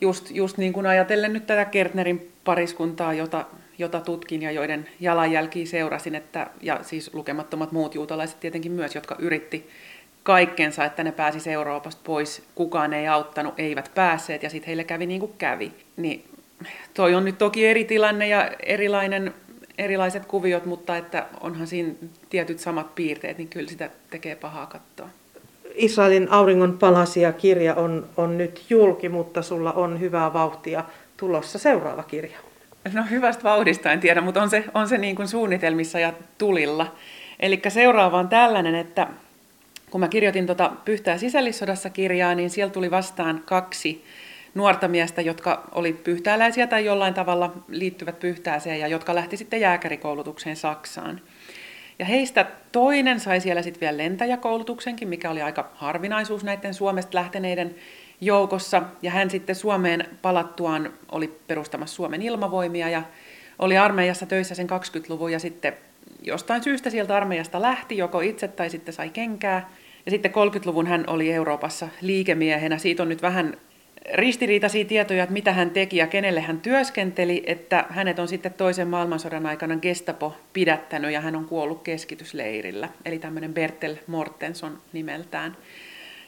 just, 0.00 0.30
just 0.30 0.58
niin 0.58 0.72
kuin 0.72 0.86
ajatellen 0.86 1.32
nyt 1.32 1.46
tätä 1.46 1.64
Kertnerin 1.64 2.32
pariskuntaa, 2.44 3.12
jota, 3.14 3.44
jota 3.78 4.00
tutkin 4.00 4.42
ja 4.42 4.50
joiden 4.50 4.88
jalanjälkiä 5.00 5.66
seurasin, 5.66 6.14
että, 6.14 6.46
ja 6.62 6.78
siis 6.82 7.14
lukemattomat 7.14 7.72
muut 7.72 7.94
juutalaiset 7.94 8.40
tietenkin 8.40 8.72
myös, 8.72 8.94
jotka 8.94 9.16
yritti 9.18 9.68
kaikkensa, 10.24 10.84
että 10.84 11.04
ne 11.04 11.12
pääsi 11.12 11.50
Euroopasta 11.50 12.00
pois. 12.04 12.42
Kukaan 12.54 12.92
ei 12.92 13.08
auttanut, 13.08 13.54
eivät 13.58 13.90
päässeet 13.94 14.42
ja 14.42 14.50
sitten 14.50 14.66
heille 14.66 14.84
kävi 14.84 15.06
niin 15.06 15.20
kuin 15.20 15.34
kävi. 15.38 15.72
Niin 15.96 16.24
toi 16.94 17.14
on 17.14 17.24
nyt 17.24 17.38
toki 17.38 17.66
eri 17.66 17.84
tilanne 17.84 18.28
ja 18.28 18.50
erilainen, 18.62 19.34
erilaiset 19.78 20.26
kuviot, 20.26 20.66
mutta 20.66 20.96
että 20.96 21.26
onhan 21.40 21.66
siinä 21.66 21.94
tietyt 22.30 22.58
samat 22.58 22.94
piirteet, 22.94 23.38
niin 23.38 23.48
kyllä 23.48 23.70
sitä 23.70 23.90
tekee 24.10 24.36
pahaa 24.36 24.66
katsoa. 24.66 25.08
Israelin 25.74 26.30
auringon 26.30 26.78
palasia 26.78 27.32
kirja 27.32 27.74
on, 27.74 28.06
on 28.16 28.38
nyt 28.38 28.64
julki, 28.70 29.08
mutta 29.08 29.42
sulla 29.42 29.72
on 29.72 30.00
hyvää 30.00 30.32
vauhtia 30.32 30.84
tulossa 31.16 31.58
seuraava 31.58 32.02
kirja. 32.02 32.38
No 32.92 33.04
hyvästä 33.10 33.42
vauhdista 33.42 33.92
en 33.92 34.00
tiedä, 34.00 34.20
mutta 34.20 34.42
on 34.42 34.50
se, 34.50 34.64
on 34.74 34.88
se 34.88 34.98
niin 34.98 35.16
kuin 35.16 35.28
suunnitelmissa 35.28 35.98
ja 35.98 36.12
tulilla. 36.38 36.94
Eli 37.40 37.62
seuraava 37.68 38.18
on 38.18 38.28
tällainen, 38.28 38.74
että 38.74 39.06
kun 39.94 40.00
mä 40.00 40.08
kirjoitin 40.08 40.46
tuota 40.46 40.72
Pyhtää 40.84 41.18
sisällissodassa 41.18 41.90
kirjaa, 41.90 42.34
niin 42.34 42.50
siellä 42.50 42.72
tuli 42.72 42.90
vastaan 42.90 43.42
kaksi 43.44 44.04
nuorta 44.54 44.88
miestä, 44.88 45.22
jotka 45.22 45.68
oli 45.72 45.92
pyhtääläisiä 45.92 46.66
tai 46.66 46.84
jollain 46.84 47.14
tavalla 47.14 47.52
liittyvät 47.68 48.20
pyhtääseen 48.20 48.80
ja 48.80 48.88
jotka 48.88 49.14
lähti 49.14 49.36
sitten 49.36 49.60
jääkärikoulutukseen 49.60 50.56
Saksaan. 50.56 51.20
Ja 51.98 52.04
heistä 52.04 52.46
toinen 52.72 53.20
sai 53.20 53.40
siellä 53.40 53.62
sitten 53.62 53.80
vielä 53.80 53.96
lentäjäkoulutuksenkin, 53.96 55.08
mikä 55.08 55.30
oli 55.30 55.42
aika 55.42 55.70
harvinaisuus 55.74 56.44
näiden 56.44 56.74
Suomesta 56.74 57.18
lähteneiden 57.18 57.74
joukossa. 58.20 58.82
Ja 59.02 59.10
hän 59.10 59.30
sitten 59.30 59.56
Suomeen 59.56 60.08
palattuaan 60.22 60.92
oli 61.12 61.40
perustamassa 61.46 61.96
Suomen 61.96 62.22
ilmavoimia 62.22 62.88
ja 62.88 63.02
oli 63.58 63.78
armeijassa 63.78 64.26
töissä 64.26 64.54
sen 64.54 64.70
20-luvun 64.70 65.32
ja 65.32 65.38
sitten 65.38 65.72
jostain 66.22 66.62
syystä 66.62 66.90
sieltä 66.90 67.16
armeijasta 67.16 67.62
lähti, 67.62 67.96
joko 67.96 68.20
itse 68.20 68.48
tai 68.48 68.70
sitten 68.70 68.94
sai 68.94 69.10
kenkää. 69.10 69.68
Ja 70.06 70.10
sitten 70.10 70.30
30-luvun 70.30 70.86
hän 70.86 71.04
oli 71.06 71.32
Euroopassa 71.32 71.88
liikemiehenä. 72.00 72.78
Siitä 72.78 73.02
on 73.02 73.08
nyt 73.08 73.22
vähän 73.22 73.56
ristiriitaisia 74.12 74.84
tietoja, 74.84 75.22
että 75.22 75.32
mitä 75.32 75.52
hän 75.52 75.70
teki 75.70 75.96
ja 75.96 76.06
kenelle 76.06 76.40
hän 76.40 76.60
työskenteli, 76.60 77.42
että 77.46 77.84
hänet 77.88 78.18
on 78.18 78.28
sitten 78.28 78.52
toisen 78.52 78.88
maailmansodan 78.88 79.46
aikana 79.46 79.76
Gestapo 79.76 80.36
pidättänyt 80.52 81.12
ja 81.12 81.20
hän 81.20 81.36
on 81.36 81.44
kuollut 81.44 81.82
keskitysleirillä. 81.82 82.88
Eli 83.04 83.18
tämmöinen 83.18 83.54
Bertel 83.54 83.96
Mortenson 84.06 84.78
nimeltään. 84.92 85.56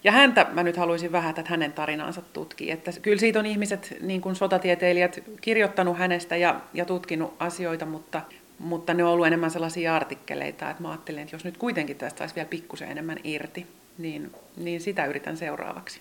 Ja 0.05 0.13
häntä 0.13 0.47
mä 0.53 0.63
nyt 0.63 0.77
haluaisin 0.77 1.13
vähän 1.13 1.31
että 1.31 1.51
hänen 1.51 1.73
tarinaansa 1.73 2.23
tutkia. 2.33 2.75
Että 2.75 2.91
kyllä 3.03 3.19
siitä 3.19 3.39
on 3.39 3.47
ihmiset, 3.47 3.97
niin 4.01 4.21
kuin 4.21 4.35
sotatieteilijät, 4.35 5.23
kirjoittanut 5.41 5.99
hänestä 5.99 6.37
ja, 6.37 6.61
ja 6.75 6.85
tutkinut 6.85 7.35
asioita, 7.39 7.87
mutta, 7.87 8.23
mutta 8.59 8.95
ne 8.95 9.05
on 9.05 9.11
ollut 9.11 9.27
enemmän 9.27 9.51
sellaisia 9.51 9.97
artikkeleita, 9.97 10.71
että 10.71 10.83
mä 10.83 10.91
ajattelin, 10.91 11.23
että 11.23 11.35
jos 11.35 11.45
nyt 11.45 11.57
kuitenkin 11.57 11.97
tästä 11.97 12.19
saisi 12.19 12.35
vielä 12.35 12.49
pikkusen 12.49 12.91
enemmän 12.91 13.19
irti, 13.25 13.67
niin, 13.99 14.31
niin 14.57 14.81
sitä 14.81 15.07
yritän 15.07 15.37
seuraavaksi. 15.37 16.01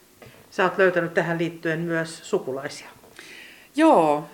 Sä 0.49 0.63
oot 0.63 0.77
löytänyt 0.77 1.13
tähän 1.13 1.37
liittyen 1.37 1.79
myös 1.79 2.29
sukulaisia. 2.29 2.87
Joo, 3.75 4.29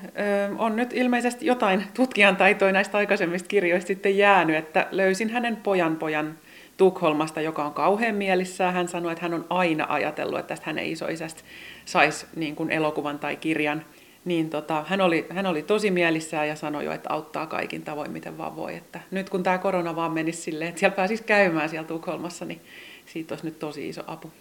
on 0.57 0.75
nyt 0.75 0.93
ilmeisesti 0.93 1.45
jotain 1.45 1.83
tutkijan 1.93 2.35
taitoja 2.35 2.71
näistä 2.71 2.97
aikaisemmista 2.97 3.47
kirjoista 3.47 3.87
sitten 3.87 4.17
jäänyt, 4.17 4.55
että 4.55 4.87
löysin 4.91 5.29
hänen 5.29 5.55
pojan 5.55 5.95
pojan 5.95 6.37
Tukholmasta, 6.77 7.41
joka 7.41 7.65
on 7.65 7.73
kauhean 7.73 8.15
mielissään. 8.15 8.73
Hän 8.73 8.87
sanoi, 8.87 9.11
että 9.11 9.21
hän 9.21 9.33
on 9.33 9.45
aina 9.49 9.85
ajatellut, 9.89 10.39
että 10.39 10.47
tästä 10.47 10.65
hänen 10.65 10.85
isoisästä 10.85 11.41
saisi 11.85 12.25
niin 12.35 12.55
kuin 12.55 12.71
elokuvan 12.71 13.19
tai 13.19 13.35
kirjan 13.35 13.85
niin 14.25 14.49
tota, 14.49 14.85
hän, 14.87 15.01
oli, 15.01 15.27
hän 15.29 15.45
oli 15.45 15.63
tosi 15.63 15.91
mielissään 15.91 16.47
ja 16.47 16.55
sanoi 16.55 16.85
jo, 16.85 16.91
että 16.91 17.13
auttaa 17.13 17.47
kaikin 17.47 17.83
tavoin, 17.83 18.11
miten 18.11 18.37
vaan 18.37 18.55
voi. 18.55 18.75
Että 18.75 18.99
nyt 19.11 19.29
kun 19.29 19.43
tämä 19.43 19.57
korona 19.57 19.95
vaan 19.95 20.11
menisi 20.11 20.41
silleen, 20.41 20.69
että 20.69 20.79
siellä 20.79 20.95
pääsisi 20.95 21.23
käymään 21.23 21.69
siellä 21.69 21.87
Tukholmassa, 21.87 22.45
niin 22.45 22.61
siitä 23.05 23.33
olisi 23.33 23.45
nyt 23.45 23.59
tosi 23.59 23.89
iso 23.89 24.01
apu. 24.07 24.31